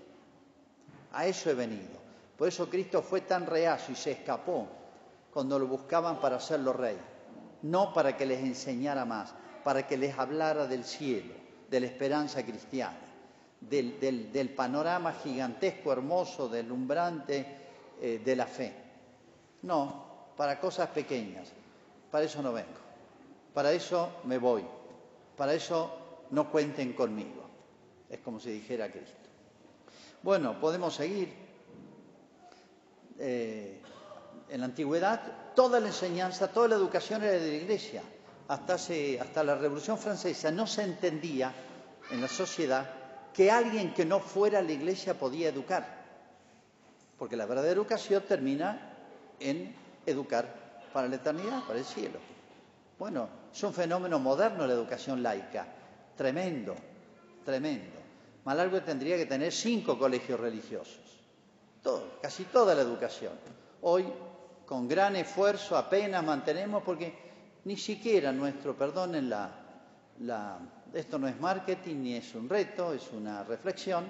A 1.12 1.24
eso 1.24 1.50
he 1.50 1.54
venido. 1.54 2.00
Por 2.36 2.48
eso 2.48 2.68
Cristo 2.68 3.00
fue 3.00 3.20
tan 3.20 3.46
reacio 3.46 3.92
y 3.92 3.96
se 3.96 4.10
escapó 4.10 4.66
cuando 5.32 5.56
lo 5.56 5.68
buscaban 5.68 6.20
para 6.20 6.38
hacerlo 6.38 6.72
rey. 6.72 6.98
No 7.62 7.92
para 7.94 8.16
que 8.16 8.26
les 8.26 8.40
enseñara 8.40 9.04
más, 9.04 9.32
para 9.62 9.86
que 9.86 9.96
les 9.96 10.18
hablara 10.18 10.66
del 10.66 10.82
cielo, 10.82 11.34
de 11.70 11.78
la 11.78 11.86
esperanza 11.86 12.44
cristiana, 12.44 12.98
del, 13.60 14.52
panorama 14.56 15.12
gigantesco, 15.12 15.92
hermoso, 15.92 16.48
deslumbrante 16.48 17.46
eh, 18.00 18.20
de 18.24 18.34
la 18.34 18.46
fe. 18.46 18.74
No, 19.62 20.11
para 20.36 20.58
cosas 20.58 20.88
pequeñas. 20.88 21.48
Para 22.10 22.24
eso 22.24 22.42
no 22.42 22.52
vengo. 22.52 22.68
Para 23.54 23.72
eso 23.72 24.20
me 24.24 24.38
voy. 24.38 24.64
Para 25.36 25.54
eso 25.54 26.26
no 26.30 26.50
cuenten 26.50 26.92
conmigo. 26.92 27.42
Es 28.08 28.20
como 28.20 28.38
si 28.38 28.50
dijera 28.50 28.90
Cristo. 28.90 29.16
Bueno, 30.22 30.60
podemos 30.60 30.94
seguir. 30.94 31.32
Eh, 33.18 33.80
en 34.48 34.60
la 34.60 34.66
antigüedad, 34.66 35.54
toda 35.54 35.80
la 35.80 35.88
enseñanza, 35.88 36.48
toda 36.48 36.68
la 36.68 36.74
educación 36.74 37.22
era 37.22 37.32
de 37.32 37.48
la 37.48 37.54
Iglesia. 37.54 38.02
Hasta, 38.48 38.74
hasta 38.74 39.44
la 39.44 39.54
Revolución 39.54 39.96
Francesa 39.96 40.50
no 40.50 40.66
se 40.66 40.82
entendía 40.82 41.54
en 42.10 42.20
la 42.20 42.28
sociedad 42.28 42.90
que 43.32 43.50
alguien 43.50 43.94
que 43.94 44.04
no 44.04 44.20
fuera 44.20 44.60
la 44.60 44.72
Iglesia 44.72 45.14
podía 45.14 45.48
educar. 45.48 46.02
Porque 47.18 47.36
la 47.36 47.46
verdadera 47.46 47.72
educación 47.72 48.22
termina 48.28 48.94
en 49.40 49.74
educar 50.06 50.62
para 50.92 51.08
la 51.08 51.16
eternidad, 51.16 51.62
para 51.66 51.78
el 51.78 51.84
cielo. 51.84 52.18
Bueno, 52.98 53.28
es 53.52 53.62
un 53.62 53.74
fenómeno 53.74 54.18
moderno 54.18 54.66
la 54.66 54.74
educación 54.74 55.22
laica, 55.22 55.66
tremendo, 56.16 56.74
tremendo. 57.44 57.98
Malargüe 58.44 58.80
tendría 58.80 59.16
que 59.16 59.26
tener 59.26 59.52
cinco 59.52 59.98
colegios 59.98 60.38
religiosos, 60.38 61.00
casi 62.20 62.44
toda 62.44 62.74
la 62.74 62.82
educación. 62.82 63.32
Hoy, 63.82 64.04
con 64.66 64.88
gran 64.88 65.16
esfuerzo, 65.16 65.76
apenas 65.76 66.24
mantenemos, 66.24 66.82
porque 66.82 67.12
ni 67.64 67.76
siquiera 67.76 68.32
nuestro, 68.32 68.76
perdonen 68.76 69.30
la, 69.30 70.58
esto 70.92 71.18
no 71.18 71.28
es 71.28 71.38
marketing 71.40 71.96
ni 71.96 72.14
es 72.14 72.34
un 72.34 72.48
reto, 72.48 72.92
es 72.92 73.10
una 73.12 73.44
reflexión, 73.44 74.04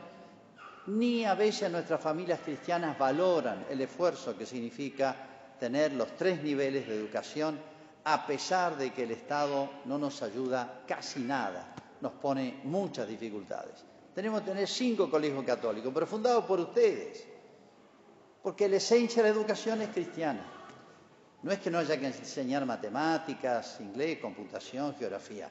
ni 0.87 1.24
a 1.24 1.35
veces 1.35 1.70
nuestras 1.70 2.00
familias 2.00 2.40
cristianas 2.40 2.98
valoran 2.98 3.66
el 3.70 3.81
esfuerzo 3.81 4.37
que 4.37 4.46
significa 4.46 5.32
tener 5.62 5.92
los 5.92 6.16
tres 6.16 6.42
niveles 6.42 6.88
de 6.88 6.96
educación, 6.96 7.57
a 8.03 8.27
pesar 8.27 8.77
de 8.77 8.92
que 8.92 9.05
el 9.05 9.12
Estado 9.12 9.70
no 9.85 9.96
nos 9.96 10.20
ayuda 10.20 10.83
casi 10.88 11.20
nada, 11.20 11.72
nos 12.01 12.14
pone 12.14 12.59
muchas 12.64 13.07
dificultades. 13.07 13.85
Tenemos 14.12 14.40
que 14.40 14.51
tener 14.51 14.66
cinco 14.66 15.09
colegios 15.09 15.44
católicos, 15.44 15.92
pero 15.94 16.05
fundados 16.05 16.46
por 16.46 16.59
ustedes, 16.59 17.25
porque 18.42 18.68
la 18.68 18.79
esencia 18.79 19.22
de 19.22 19.29
la 19.29 19.37
educación 19.37 19.83
es 19.83 19.90
cristiana. 19.90 20.44
No 21.44 21.53
es 21.53 21.61
que 21.61 21.70
no 21.70 21.79
haya 21.79 21.96
que 21.96 22.09
enseñar 22.09 22.66
matemáticas, 22.66 23.79
inglés, 23.79 24.18
computación, 24.18 24.96
geografía, 24.96 25.48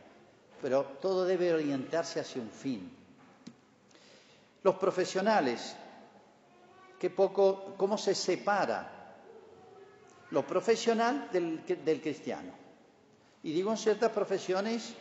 pero 0.61 0.83
todo 0.99 1.23
debe 1.23 1.53
orientarse 1.53 2.19
hacia 2.19 2.41
un 2.41 2.51
fin. 2.51 2.91
Los 4.61 4.75
profesionales, 4.75 5.73
qué 6.99 7.09
poco, 7.09 7.75
cómo 7.77 7.97
se 7.97 8.13
separa 8.13 8.97
lo 10.31 10.45
profesional 10.45 11.29
del, 11.31 11.63
del 11.65 12.01
cristiano. 12.01 12.51
Y 13.43 13.53
digo 13.53 13.71
en 13.71 13.77
ciertas 13.77 14.11
profesiones 14.11 14.93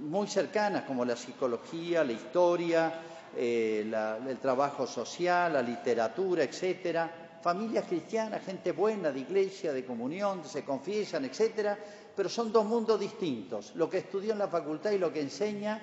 muy 0.00 0.26
cercanas, 0.26 0.84
como 0.84 1.04
la 1.04 1.16
psicología, 1.16 2.04
la 2.04 2.12
historia, 2.12 2.92
eh, 3.36 3.90
el 4.28 4.38
trabajo 4.38 4.86
social, 4.86 5.52
la 5.52 5.62
literatura, 5.62 6.44
etcétera. 6.44 7.38
Familias 7.42 7.84
cristianas, 7.86 8.42
gente 8.44 8.72
buena 8.72 9.10
de 9.10 9.20
iglesia, 9.20 9.72
de 9.72 9.84
comunión, 9.84 10.44
se 10.44 10.64
confiesan, 10.64 11.24
etcétera, 11.24 11.78
pero 12.16 12.28
son 12.28 12.50
dos 12.50 12.64
mundos 12.64 12.98
distintos, 12.98 13.72
lo 13.74 13.90
que 13.90 13.98
estudió 13.98 14.32
en 14.32 14.38
la 14.38 14.48
facultad 14.48 14.92
y 14.92 14.98
lo 14.98 15.12
que 15.12 15.20
enseña 15.20 15.80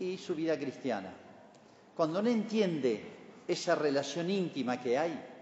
y 0.00 0.18
su 0.18 0.34
vida 0.34 0.58
cristiana. 0.58 1.12
Cuando 1.94 2.20
no 2.20 2.28
entiende 2.28 3.00
esa 3.46 3.76
relación 3.76 4.30
íntima 4.30 4.80
que 4.80 4.98
hay, 4.98 5.35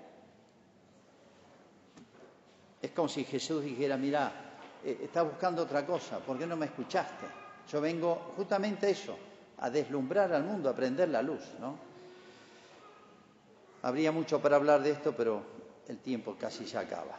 es 2.84 2.90
como 2.90 3.08
si 3.08 3.24
Jesús 3.24 3.62
dijera, 3.62 3.96
mira, 3.96 4.30
eh, 4.84 4.98
estás 5.04 5.24
buscando 5.24 5.62
otra 5.62 5.86
cosa, 5.86 6.18
¿por 6.18 6.38
qué 6.38 6.46
no 6.46 6.54
me 6.54 6.66
escuchaste? 6.66 7.24
Yo 7.70 7.80
vengo 7.80 8.34
justamente 8.36 8.86
a 8.86 8.90
eso, 8.90 9.16
a 9.58 9.70
deslumbrar 9.70 10.32
al 10.34 10.44
mundo, 10.44 10.68
a 10.68 10.74
prender 10.74 11.08
la 11.08 11.22
luz, 11.22 11.42
¿no? 11.58 11.78
Habría 13.82 14.12
mucho 14.12 14.40
para 14.40 14.56
hablar 14.56 14.82
de 14.82 14.90
esto, 14.90 15.14
pero 15.16 15.42
el 15.88 15.98
tiempo 15.98 16.36
casi 16.38 16.66
se 16.66 16.76
acaba. 16.76 17.18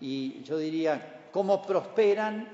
Y 0.00 0.42
yo 0.42 0.58
diría, 0.58 1.28
¿cómo 1.32 1.62
prosperan 1.62 2.46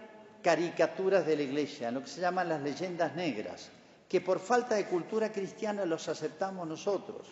caricaturas 0.43 1.27
de 1.27 1.37
la 1.37 1.43
Iglesia, 1.43 1.91
lo 1.91 2.03
que 2.03 2.09
se 2.09 2.21
llaman 2.21 2.49
las 2.49 2.63
leyendas 2.63 3.17
negras, 3.17 3.71
que 4.09 4.21
por 4.21 4.39
falta 4.39 4.77
de 4.77 4.87
cultura 4.87 5.33
cristiana 5.33 5.85
los 5.85 6.09
aceptamos 6.09 6.69
nosotros? 6.69 7.27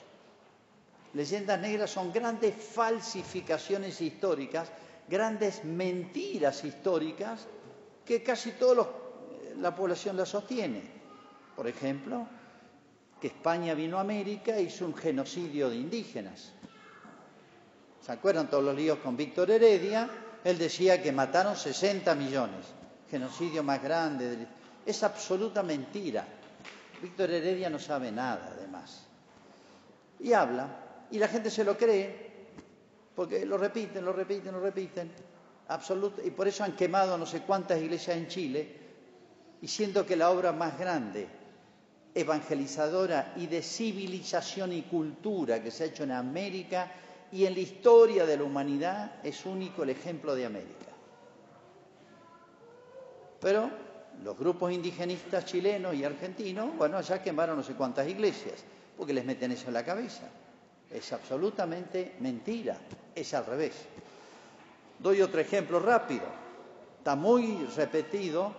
Leyendas 1.12 1.60
negras 1.60 1.90
son 1.90 2.12
grandes 2.12 2.54
falsificaciones 2.54 4.00
históricas, 4.00 4.70
grandes 5.08 5.64
mentiras 5.64 6.64
históricas 6.64 7.46
que 8.04 8.22
casi 8.22 8.52
toda 8.52 8.86
la 9.58 9.74
población 9.74 10.16
las 10.16 10.28
sostiene. 10.28 10.82
Por 11.56 11.66
ejemplo, 11.66 12.26
que 13.20 13.26
España 13.26 13.74
vino 13.74 13.98
a 13.98 14.02
América 14.02 14.56
e 14.56 14.62
hizo 14.62 14.86
un 14.86 14.94
genocidio 14.94 15.68
de 15.68 15.76
indígenas. 15.76 16.52
¿Se 18.00 18.12
acuerdan 18.12 18.48
todos 18.48 18.64
los 18.64 18.74
líos 18.76 18.98
con 19.00 19.16
Víctor 19.16 19.50
Heredia? 19.50 20.08
Él 20.44 20.56
decía 20.56 21.02
que 21.02 21.12
mataron 21.12 21.56
60 21.56 22.14
millones, 22.14 22.66
genocidio 23.10 23.62
más 23.62 23.82
grande. 23.82 24.46
Es 24.86 25.02
absoluta 25.02 25.62
mentira. 25.62 26.24
Víctor 27.02 27.30
Heredia 27.30 27.68
no 27.68 27.78
sabe 27.78 28.12
nada, 28.12 28.54
además. 28.56 29.06
Y 30.20 30.32
habla 30.32 30.89
y 31.10 31.18
la 31.18 31.28
gente 31.28 31.50
se 31.50 31.64
lo 31.64 31.76
cree, 31.76 32.30
porque 33.14 33.44
lo 33.44 33.58
repiten, 33.58 34.04
lo 34.04 34.12
repiten, 34.12 34.52
lo 34.52 34.60
repiten. 34.60 35.10
Absoluto, 35.68 36.20
y 36.24 36.30
por 36.30 36.48
eso 36.48 36.64
han 36.64 36.74
quemado 36.74 37.16
no 37.16 37.26
sé 37.26 37.42
cuántas 37.42 37.80
iglesias 37.80 38.16
en 38.16 38.28
Chile, 38.28 38.76
y 39.62 39.68
siendo 39.68 40.06
que 40.06 40.16
la 40.16 40.30
obra 40.30 40.52
más 40.52 40.78
grande, 40.78 41.28
evangelizadora 42.14 43.34
y 43.36 43.46
de 43.46 43.62
civilización 43.62 44.72
y 44.72 44.82
cultura 44.82 45.62
que 45.62 45.70
se 45.70 45.84
ha 45.84 45.86
hecho 45.86 46.02
en 46.02 46.12
América 46.12 46.90
y 47.30 47.44
en 47.44 47.54
la 47.54 47.60
historia 47.60 48.26
de 48.26 48.36
la 48.36 48.44
humanidad 48.44 49.20
es 49.22 49.46
único 49.46 49.82
el 49.82 49.90
ejemplo 49.90 50.34
de 50.34 50.46
América. 50.46 50.86
Pero 53.40 53.70
los 54.24 54.36
grupos 54.36 54.72
indigenistas 54.72 55.44
chilenos 55.44 55.94
y 55.94 56.04
argentinos, 56.04 56.76
bueno, 56.76 56.98
allá 56.98 57.22
quemaron 57.22 57.56
no 57.56 57.62
sé 57.62 57.74
cuántas 57.74 58.08
iglesias, 58.08 58.64
porque 58.96 59.12
les 59.12 59.24
meten 59.24 59.52
eso 59.52 59.68
en 59.68 59.74
la 59.74 59.84
cabeza. 59.84 60.28
Es 60.90 61.12
absolutamente 61.12 62.16
mentira, 62.20 62.76
es 63.14 63.33
al 63.35 63.46
revés. 63.46 63.74
Doy 64.98 65.22
otro 65.22 65.40
ejemplo 65.40 65.79
rápido. 65.79 66.26
Está 66.98 67.14
muy 67.14 67.64
repetido 67.76 68.53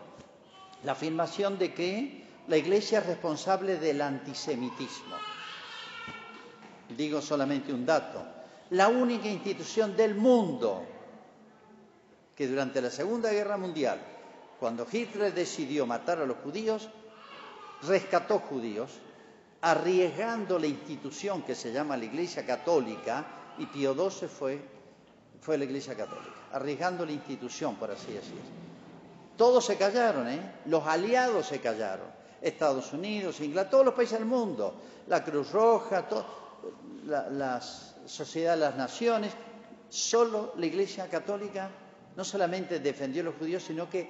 la 0.83 0.93
afirmación 0.93 1.59
de 1.59 1.73
que 1.73 2.23
la 2.47 2.57
Iglesia 2.57 2.99
es 2.99 3.05
responsable 3.05 3.77
del 3.77 4.01
antisemitismo. 4.01 5.15
Digo 6.97 7.21
solamente 7.21 7.73
un 7.73 7.85
dato. 7.85 8.23
La 8.71 8.87
única 8.87 9.27
institución 9.27 9.95
del 9.95 10.15
mundo 10.15 10.83
que 12.35 12.47
durante 12.47 12.81
la 12.81 12.89
Segunda 12.89 13.31
Guerra 13.31 13.57
Mundial, 13.57 13.99
cuando 14.59 14.87
Hitler 14.89 15.33
decidió 15.33 15.85
matar 15.85 16.19
a 16.19 16.25
los 16.25 16.37
judíos, 16.37 16.89
rescató 17.83 18.39
judíos 18.39 18.91
arriesgando 19.61 20.57
la 20.57 20.67
institución 20.67 21.43
que 21.43 21.55
se 21.55 21.71
llama 21.71 21.95
la 21.95 22.05
Iglesia 22.05 22.45
Católica, 22.45 23.25
y 23.57 23.65
Pío 23.67 23.93
XII 23.93 24.27
fue, 24.27 24.59
fue 25.39 25.57
la 25.57 25.65
Iglesia 25.65 25.95
Católica, 25.95 26.31
arriesgando 26.53 27.05
la 27.05 27.11
institución, 27.11 27.75
por 27.75 27.91
así 27.91 28.11
decirlo. 28.11 28.41
Todos 29.37 29.65
se 29.65 29.77
callaron, 29.77 30.27
¿eh? 30.27 30.39
los 30.65 30.85
aliados 30.85 31.47
se 31.47 31.59
callaron, 31.59 32.07
Estados 32.41 32.91
Unidos, 32.93 33.39
Inglaterra, 33.39 33.71
todos 33.71 33.85
los 33.85 33.93
países 33.93 34.17
del 34.19 34.27
mundo, 34.27 34.75
la 35.07 35.23
Cruz 35.23 35.51
Roja, 35.51 36.07
la, 37.05 37.61
Sociedad 38.05 38.53
de 38.53 38.61
las 38.61 38.75
Naciones, 38.75 39.31
solo 39.89 40.53
la 40.57 40.65
Iglesia 40.65 41.07
Católica 41.07 41.69
no 42.15 42.23
solamente 42.23 42.79
defendió 42.79 43.21
a 43.21 43.25
los 43.25 43.35
judíos, 43.35 43.63
sino 43.63 43.89
que 43.89 44.09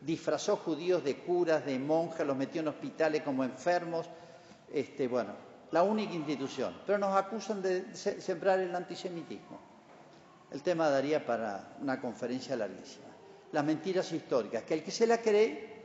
disfrazó 0.00 0.56
judíos 0.56 1.04
de 1.04 1.18
curas, 1.18 1.64
de 1.64 1.78
monjas, 1.78 2.26
los 2.26 2.36
metió 2.36 2.60
en 2.60 2.68
hospitales 2.68 3.22
como 3.22 3.44
enfermos, 3.44 4.06
este, 4.72 5.08
bueno, 5.08 5.32
la 5.70 5.82
única 5.82 6.14
institución, 6.14 6.74
pero 6.86 6.98
nos 6.98 7.16
acusan 7.16 7.60
de 7.62 7.94
sembrar 7.94 8.60
el 8.60 8.74
antisemitismo. 8.74 9.58
El 10.50 10.62
tema 10.62 10.88
daría 10.88 11.24
para 11.24 11.76
una 11.80 12.00
conferencia 12.00 12.56
larguísima. 12.56 13.06
Las 13.52 13.64
mentiras 13.64 14.10
históricas, 14.12 14.62
que 14.64 14.74
el 14.74 14.82
que 14.82 14.90
se 14.90 15.06
la 15.06 15.18
cree 15.18 15.78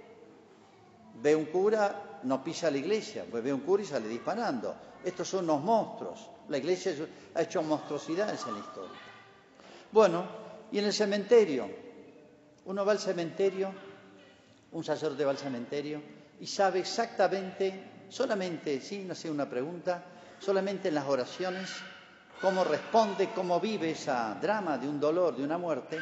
ve 1.21 1.35
un 1.35 1.45
cura, 1.45 2.19
no 2.23 2.43
pisa 2.43 2.71
la 2.71 2.77
iglesia, 2.77 3.25
pues 3.29 3.43
ve 3.43 3.53
un 3.53 3.61
cura 3.61 3.83
y 3.83 3.85
sale 3.85 4.07
disparando. 4.07 4.75
Estos 5.03 5.27
son 5.27 5.43
unos 5.45 5.61
monstruos. 5.61 6.29
La 6.47 6.57
iglesia 6.57 6.93
ha 7.35 7.41
hecho 7.41 7.61
monstruosidades 7.61 8.45
en 8.47 8.53
la 8.53 8.59
historia. 8.59 8.99
Bueno, 9.91 10.25
y 10.71 10.79
en 10.79 10.85
el 10.85 10.93
cementerio, 10.93 11.69
uno 12.65 12.85
va 12.85 12.93
al 12.93 12.99
cementerio, 12.99 13.71
un 14.71 14.83
sacerdote 14.83 15.25
va 15.25 15.31
al 15.31 15.37
cementerio 15.37 16.01
y 16.39 16.47
sabe 16.47 16.79
exactamente 16.79 17.92
solamente, 18.13 18.79
sin 18.79 19.09
hacer 19.09 19.31
una 19.31 19.49
pregunta, 19.49 20.03
solamente 20.37 20.89
en 20.89 20.95
las 20.95 21.07
oraciones, 21.07 21.67
cómo 22.39 22.63
responde, 22.63 23.31
cómo 23.33 23.59
vive 23.59 23.89
ese 23.89 24.11
drama 24.39 24.77
de 24.77 24.87
un 24.87 24.99
dolor, 24.99 25.35
de 25.35 25.43
una 25.43 25.57
muerte, 25.57 25.99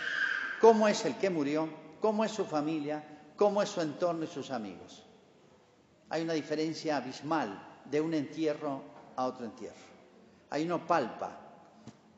cómo 0.59 0.89
es 0.89 1.05
el 1.05 1.15
que 1.15 1.29
murió, 1.29 1.69
cómo 2.01 2.25
es 2.25 2.31
su 2.31 2.43
familia, 2.43 3.01
cómo 3.37 3.61
es 3.61 3.69
su 3.69 3.79
entorno 3.79 4.25
y 4.25 4.27
sus 4.27 4.51
amigos. 4.51 5.05
Hay 6.09 6.23
una 6.23 6.33
diferencia 6.33 6.97
abismal 6.97 7.79
de 7.85 8.01
un 8.01 8.13
entierro 8.13 8.81
a 9.15 9.23
otro 9.23 9.45
entierro. 9.45 9.91
Ahí 10.49 10.65
uno 10.65 10.85
palpa 10.85 11.31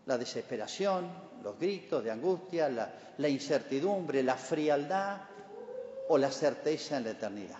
la 0.08 0.18
desesperación, 0.18 1.08
los 1.44 1.60
gritos 1.60 2.04
de 2.04 2.10
angustia, 2.10 2.68
la 3.16 3.30
incertidumbre, 3.30 4.24
la 4.24 4.38
frialdad 4.38 5.22
o 6.10 6.18
la 6.18 6.32
certeza 6.32 6.98
en 6.98 7.04
la 7.04 7.12
eternidad. 7.12 7.60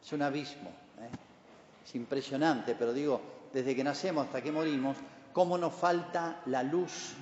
Es 0.00 0.12
un 0.12 0.22
abismo. 0.22 0.81
Es 1.84 1.94
impresionante, 1.94 2.74
pero 2.78 2.92
digo, 2.92 3.20
desde 3.52 3.74
que 3.74 3.84
nacemos 3.84 4.26
hasta 4.26 4.42
que 4.42 4.52
morimos, 4.52 4.96
cómo 5.32 5.58
nos 5.58 5.74
falta 5.74 6.42
la 6.46 6.62
luz 6.62 7.14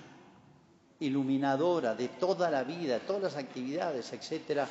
iluminadora 1.00 1.94
de 1.94 2.08
toda 2.08 2.50
la 2.50 2.62
vida, 2.62 2.98
todas 3.00 3.22
las 3.22 3.36
actividades, 3.36 4.12
etcétera, 4.12 4.68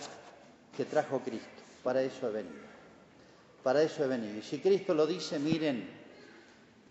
que 0.75 0.86
trajo 0.86 1.19
Cristo. 1.19 1.47
Para 1.84 2.02
eso 2.02 2.28
he 2.30 2.32
venido. 2.32 2.69
Para 3.63 3.82
eso 3.82 4.04
he 4.04 4.08
venido. 4.08 4.38
Y 4.38 4.41
si 4.43 4.60
Cristo 4.60 4.93
lo 4.93 5.08
dice, 5.08 5.39
miren, 5.39 5.89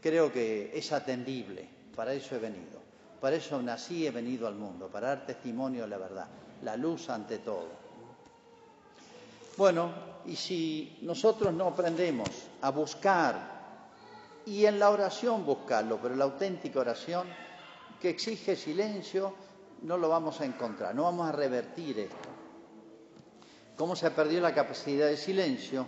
creo 0.03 0.33
que 0.33 0.73
es 0.75 0.93
atendible. 0.93 1.69
Para 1.95 2.13
eso 2.13 2.37
he 2.37 2.39
venido. 2.39 2.79
Para 3.21 3.37
eso 3.37 3.61
nací 3.63 4.07
he 4.07 4.11
venido 4.11 4.47
al 4.47 4.55
mundo, 4.55 4.89
para 4.89 5.09
dar 5.09 5.27
testimonio 5.27 5.83
de 5.83 5.89
la 5.89 5.99
verdad. 5.99 6.27
La 6.63 6.77
luz 6.77 7.09
ante 7.11 7.39
todo. 7.39 7.69
Bueno, 9.57 9.93
y 10.29 10.37
si 10.37 10.99
nosotros 11.03 11.55
no 11.55 11.69
aprendemos 11.69 12.29
a 12.61 12.71
buscar, 12.71 13.57
y 14.45 14.67
en 14.67 14.79
la 14.79 14.91
oración 14.91 15.45
buscarlo, 15.45 15.99
pero 16.01 16.15
la 16.15 16.25
auténtica 16.25 16.81
oración 16.81 17.27
que 18.01 18.11
exige 18.11 18.55
silencio, 18.55 19.35
no 19.83 19.97
lo 19.97 20.11
vamos 20.11 20.41
a 20.41 20.45
encontrar, 20.45 20.95
no 20.95 21.05
vamos 21.05 21.29
a 21.29 21.33
revertir 21.33 21.99
esto. 22.01 22.29
¿Cómo 23.77 23.97
se 23.97 24.07
ha 24.07 24.15
perdido 24.15 24.43
la 24.43 24.55
capacidad 24.55 25.07
de 25.07 25.17
silencio? 25.17 25.87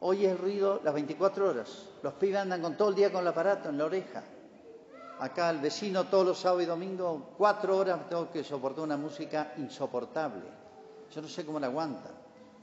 Hoy 0.00 0.24
es 0.24 0.38
ruido 0.38 0.80
las 0.82 0.94
24 0.94 1.48
horas. 1.48 1.88
Los 2.02 2.14
pibes 2.14 2.40
andan 2.40 2.62
con 2.62 2.76
todo 2.76 2.88
el 2.88 2.94
día 2.94 3.12
con 3.12 3.20
el 3.20 3.28
aparato 3.28 3.68
en 3.68 3.78
la 3.78 3.84
oreja. 3.84 4.22
Acá 5.18 5.50
el 5.50 5.58
vecino 5.58 6.04
todos 6.04 6.26
los 6.26 6.38
sábados 6.38 6.62
y 6.62 6.66
domingos, 6.66 7.22
cuatro 7.36 7.76
horas 7.76 8.08
tengo 8.08 8.30
que 8.30 8.42
soportar 8.42 8.84
una 8.84 8.96
música 8.96 9.52
insoportable. 9.58 10.42
Yo 11.14 11.20
no 11.20 11.28
sé 11.28 11.44
cómo 11.44 11.60
la 11.60 11.66
aguantan. 11.66 12.21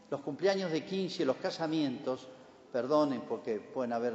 Los 0.09 0.21
cumpleaños 0.21 0.71
de 0.71 0.83
15, 0.83 1.25
los 1.25 1.37
casamientos, 1.37 2.27
perdonen 2.71 3.21
porque 3.21 3.59
pueden 3.59 3.93
haber, 3.93 4.13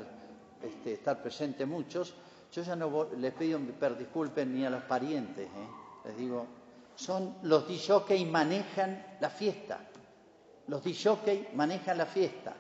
este, 0.63 0.95
estar 0.95 1.21
presentes 1.23 1.67
muchos, 1.67 2.15
yo 2.53 2.63
ya 2.63 2.77
no 2.77 3.09
les 3.19 3.33
pido 3.35 3.59
disculpen 3.97 4.55
ni 4.55 4.65
a 4.65 4.71
los 4.71 4.83
parientes, 4.85 5.47
¿eh? 5.47 5.69
les 6.05 6.17
digo, 6.17 6.47
son 6.95 7.37
los 7.43 7.69
y 8.17 8.25
manejan 8.25 9.17
la 9.21 9.31
fiesta. 9.31 9.81
Los 10.69 10.87
y 10.87 10.95
manejan 11.55 11.99
la 11.99 12.07
fiesta. 12.07 12.55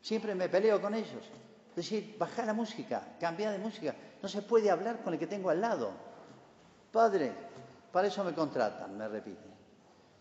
Siempre 0.00 0.34
me 0.34 0.48
peleo 0.48 0.80
con 0.80 0.94
ellos. 0.94 1.24
Es 1.70 1.76
decir, 1.76 2.16
baja 2.18 2.44
la 2.44 2.52
música, 2.52 3.16
cambia 3.20 3.50
de 3.50 3.58
música. 3.58 3.94
No 4.22 4.28
se 4.28 4.42
puede 4.42 4.70
hablar 4.70 5.02
con 5.02 5.12
el 5.12 5.18
que 5.18 5.26
tengo 5.26 5.50
al 5.50 5.60
lado. 5.60 5.90
Padre, 6.90 7.32
para 7.92 8.08
eso 8.08 8.24
me 8.24 8.32
contratan, 8.32 8.96
me 8.96 9.08
repite. 9.08 9.55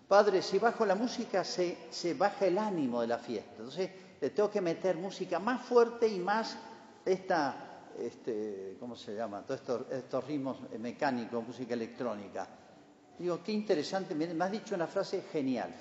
Padre, 0.07 0.41
si 0.41 0.59
bajo 0.59 0.85
la 0.85 0.95
música 0.95 1.43
se, 1.43 1.87
se 1.89 2.13
baja 2.13 2.45
el 2.45 2.57
ánimo 2.57 3.01
de 3.01 3.07
la 3.07 3.17
fiesta. 3.17 3.55
Entonces 3.57 3.89
le 4.21 4.29
tengo 4.29 4.49
que 4.49 4.61
meter 4.61 4.97
música 4.97 5.39
más 5.39 5.65
fuerte 5.65 6.07
y 6.07 6.19
más 6.19 6.57
esta, 7.03 7.91
este, 7.97 8.77
¿cómo 8.79 8.95
se 8.95 9.15
llama? 9.15 9.41
Todos 9.41 9.61
estos, 9.61 9.91
estos 9.91 10.23
ritmos 10.25 10.57
mecánicos, 10.79 11.45
música 11.45 11.73
electrónica. 11.73 12.47
Digo, 13.17 13.41
qué 13.43 13.51
interesante, 13.51 14.13
me 14.13 14.43
has 14.43 14.51
dicho 14.51 14.75
una 14.75 14.87
frase 14.87 15.23
genial. 15.31 15.73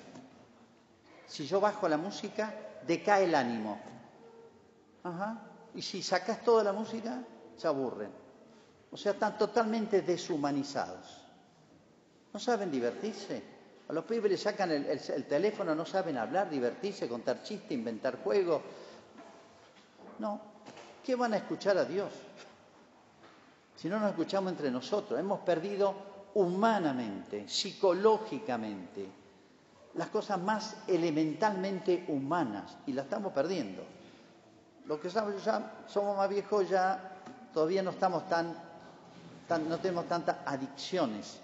Si 1.27 1.45
yo 1.45 1.59
bajo 1.59 1.87
la 1.87 1.97
música, 1.97 2.53
decae 2.85 3.25
el 3.25 3.35
ánimo. 3.35 3.79
Ajá. 5.03 5.41
Y 5.73 5.81
si 5.81 6.01
sacas 6.01 6.41
toda 6.43 6.63
la 6.63 6.71
música, 6.71 7.21
se 7.57 7.67
aburren. 7.67 8.11
O 8.91 8.97
sea, 8.97 9.11
están 9.11 9.37
totalmente 9.37 10.01
deshumanizados. 10.01 11.25
No 12.33 12.39
saben 12.39 12.71
divertirse. 12.71 13.54
A 13.87 13.93
los 13.93 14.03
pibes 14.05 14.31
les 14.31 14.41
sacan 14.41 14.71
el, 14.71 15.25
teléfono, 15.25 15.75
no 15.75 15.85
saben 15.85 16.17
hablar, 16.17 16.49
divertirse, 16.49 17.07
contar 17.07 17.43
chistes, 17.43 17.71
inventar 17.71 18.21
juegos. 18.23 18.61
No. 20.19 20.41
¿Qué 21.03 21.15
van 21.15 21.33
a 21.33 21.37
escuchar 21.37 21.77
a 21.77 21.85
Dios? 21.85 22.11
Si 23.75 23.87
no 23.87 23.99
nos 23.99 24.09
escuchamos 24.09 24.51
entre 24.51 24.71
nosotros, 24.71 25.19
hemos 25.19 25.41
perdido 25.41 25.93
humanamente, 26.33 27.47
psicológicamente, 27.47 29.07
las 29.93 30.07
cosas 30.07 30.39
más 30.39 30.77
elementalmente 30.87 32.05
humanas 32.07 32.77
y 32.87 32.93
las 32.93 33.05
estamos 33.05 33.33
perdiendo. 33.33 33.83
Los 34.87 34.99
que 34.99 35.11
somos, 35.11 35.35
somos 35.87 36.17
más 36.17 36.29
viejos 36.29 36.67
ya 36.67 37.15
todavía 37.53 37.83
no 37.83 37.91
estamos 37.91 38.27
tan, 38.27 38.53
no 39.69 39.77
tenemos 39.77 40.07
tantas 40.07 40.37
adicciones 40.45 41.39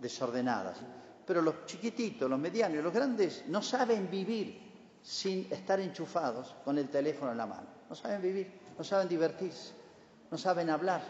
desordenadas. 0.00 0.76
Pero 1.26 1.40
los 1.42 1.66
chiquititos, 1.66 2.28
los 2.28 2.38
medianos 2.38 2.78
y 2.78 2.82
los 2.82 2.92
grandes 2.92 3.44
no 3.48 3.62
saben 3.62 4.10
vivir 4.10 4.60
sin 5.02 5.52
estar 5.52 5.80
enchufados 5.80 6.54
con 6.64 6.78
el 6.78 6.88
teléfono 6.88 7.32
en 7.32 7.38
la 7.38 7.46
mano. 7.46 7.66
No 7.88 7.94
saben 7.94 8.22
vivir, 8.22 8.50
no 8.76 8.84
saben 8.84 9.08
divertirse, 9.08 9.72
no 10.30 10.38
saben 10.38 10.70
hablar. 10.70 11.02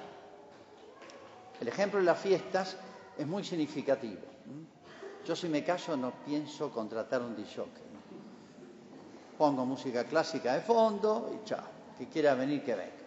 El 1.61 1.69
ejemplo 1.69 2.01
de 2.01 2.07
las 2.07 2.19
fiestas 2.19 2.77
es 3.17 3.27
muy 3.27 3.45
significativo. 3.45 4.23
Yo 5.25 5.37
si 5.37 5.49
me 5.49 5.63
caso 5.63 5.97
no 5.97 6.13
pienso 6.25 6.71
contratar 6.71 7.23
un 7.23 7.37
DJ. 7.37 7.65
Pongo 9.39 9.65
música 9.65 10.05
clásica 10.05 10.55
de 10.55 10.61
fondo 10.61 11.31
y 11.35 11.47
chao. 11.47 11.65
Que 11.97 12.09
quiera 12.09 12.35
venir, 12.35 12.65
que 12.65 12.75
venga. 12.75 13.02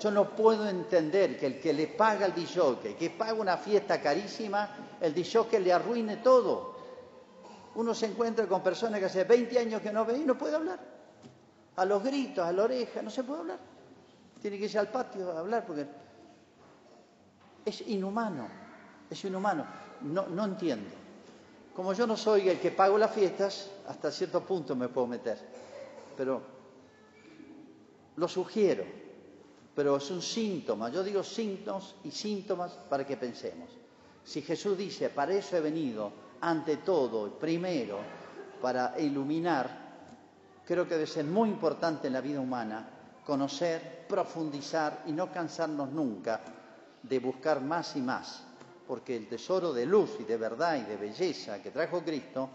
Yo 0.00 0.10
no 0.10 0.30
puedo 0.30 0.66
entender 0.66 1.38
que 1.38 1.44
el 1.44 1.60
que 1.60 1.74
le 1.74 1.86
paga 1.88 2.24
al 2.24 2.34
DJ, 2.34 2.96
que 2.98 3.10
paga 3.10 3.34
una 3.34 3.58
fiesta 3.58 4.00
carísima, 4.00 4.96
el 4.98 5.12
DJ 5.12 5.60
le 5.60 5.72
arruine 5.74 6.16
todo. 6.16 6.74
Uno 7.74 7.94
se 7.94 8.06
encuentra 8.06 8.46
con 8.46 8.62
personas 8.62 8.98
que 8.98 9.06
hace 9.06 9.24
20 9.24 9.58
años 9.58 9.82
que 9.82 9.92
no 9.92 10.06
ve 10.06 10.16
y 10.16 10.24
no 10.24 10.38
puede 10.38 10.56
hablar. 10.56 10.80
A 11.76 11.84
los 11.84 12.02
gritos, 12.02 12.46
a 12.46 12.50
la 12.50 12.64
oreja, 12.64 13.02
no 13.02 13.10
se 13.10 13.24
puede 13.24 13.40
hablar. 13.40 13.58
Tiene 14.40 14.56
que 14.56 14.64
irse 14.64 14.78
al 14.78 14.88
patio 14.88 15.32
a 15.32 15.40
hablar 15.40 15.66
porque 15.66 15.86
es 17.66 17.82
inhumano, 17.82 18.48
es 19.10 19.22
inhumano. 19.22 19.66
No, 20.00 20.26
no 20.28 20.46
entiendo. 20.46 20.88
Como 21.76 21.92
yo 21.92 22.06
no 22.06 22.16
soy 22.16 22.48
el 22.48 22.58
que 22.58 22.70
pago 22.70 22.96
las 22.96 23.10
fiestas, 23.10 23.70
hasta 23.86 24.10
cierto 24.10 24.40
punto 24.40 24.74
me 24.74 24.88
puedo 24.88 25.06
meter. 25.06 25.38
Pero 26.16 26.40
lo 28.16 28.28
sugiero, 28.28 28.84
pero 29.80 29.96
es 29.96 30.10
un 30.10 30.20
síntoma. 30.20 30.90
Yo 30.90 31.02
digo 31.02 31.22
síntomas 31.24 31.94
y 32.04 32.10
síntomas 32.10 32.72
para 32.90 33.06
que 33.06 33.16
pensemos. 33.16 33.70
Si 34.22 34.42
Jesús 34.42 34.76
dice, 34.76 35.08
para 35.08 35.32
eso 35.32 35.56
he 35.56 35.60
venido, 35.62 36.12
ante 36.42 36.76
todo, 36.76 37.30
primero, 37.38 37.98
para 38.60 39.00
iluminar, 39.00 39.70
creo 40.66 40.86
que 40.86 40.96
debe 40.96 41.06
ser 41.06 41.24
muy 41.24 41.48
importante 41.48 42.08
en 42.08 42.12
la 42.12 42.20
vida 42.20 42.40
humana 42.40 42.90
conocer, 43.24 44.04
profundizar 44.06 45.04
y 45.06 45.12
no 45.12 45.32
cansarnos 45.32 45.90
nunca 45.90 46.42
de 47.02 47.18
buscar 47.18 47.62
más 47.62 47.96
y 47.96 48.02
más 48.02 48.44
porque 48.86 49.16
el 49.16 49.28
tesoro 49.28 49.72
de 49.72 49.86
luz 49.86 50.10
y 50.20 50.24
de 50.24 50.36
verdad 50.36 50.76
y 50.76 50.82
de 50.82 50.98
belleza 50.98 51.62
que 51.62 51.70
trajo 51.70 52.02
Cristo 52.02 52.50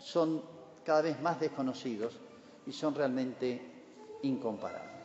son 0.00 0.42
cada 0.84 1.02
vez 1.02 1.22
más 1.22 1.38
desconocidos 1.38 2.18
y 2.66 2.72
son 2.72 2.92
realmente 2.96 4.18
incomparables. 4.22 4.99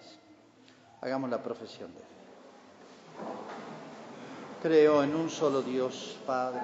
Hagamos 1.01 1.29
la 1.29 1.41
profesión 1.41 1.93
de 1.93 1.99
fe. 1.99 2.05
Creo 4.61 5.03
en 5.03 5.15
un 5.15 5.29
solo 5.29 5.61
Dios, 5.61 6.17
Padre. 6.25 6.61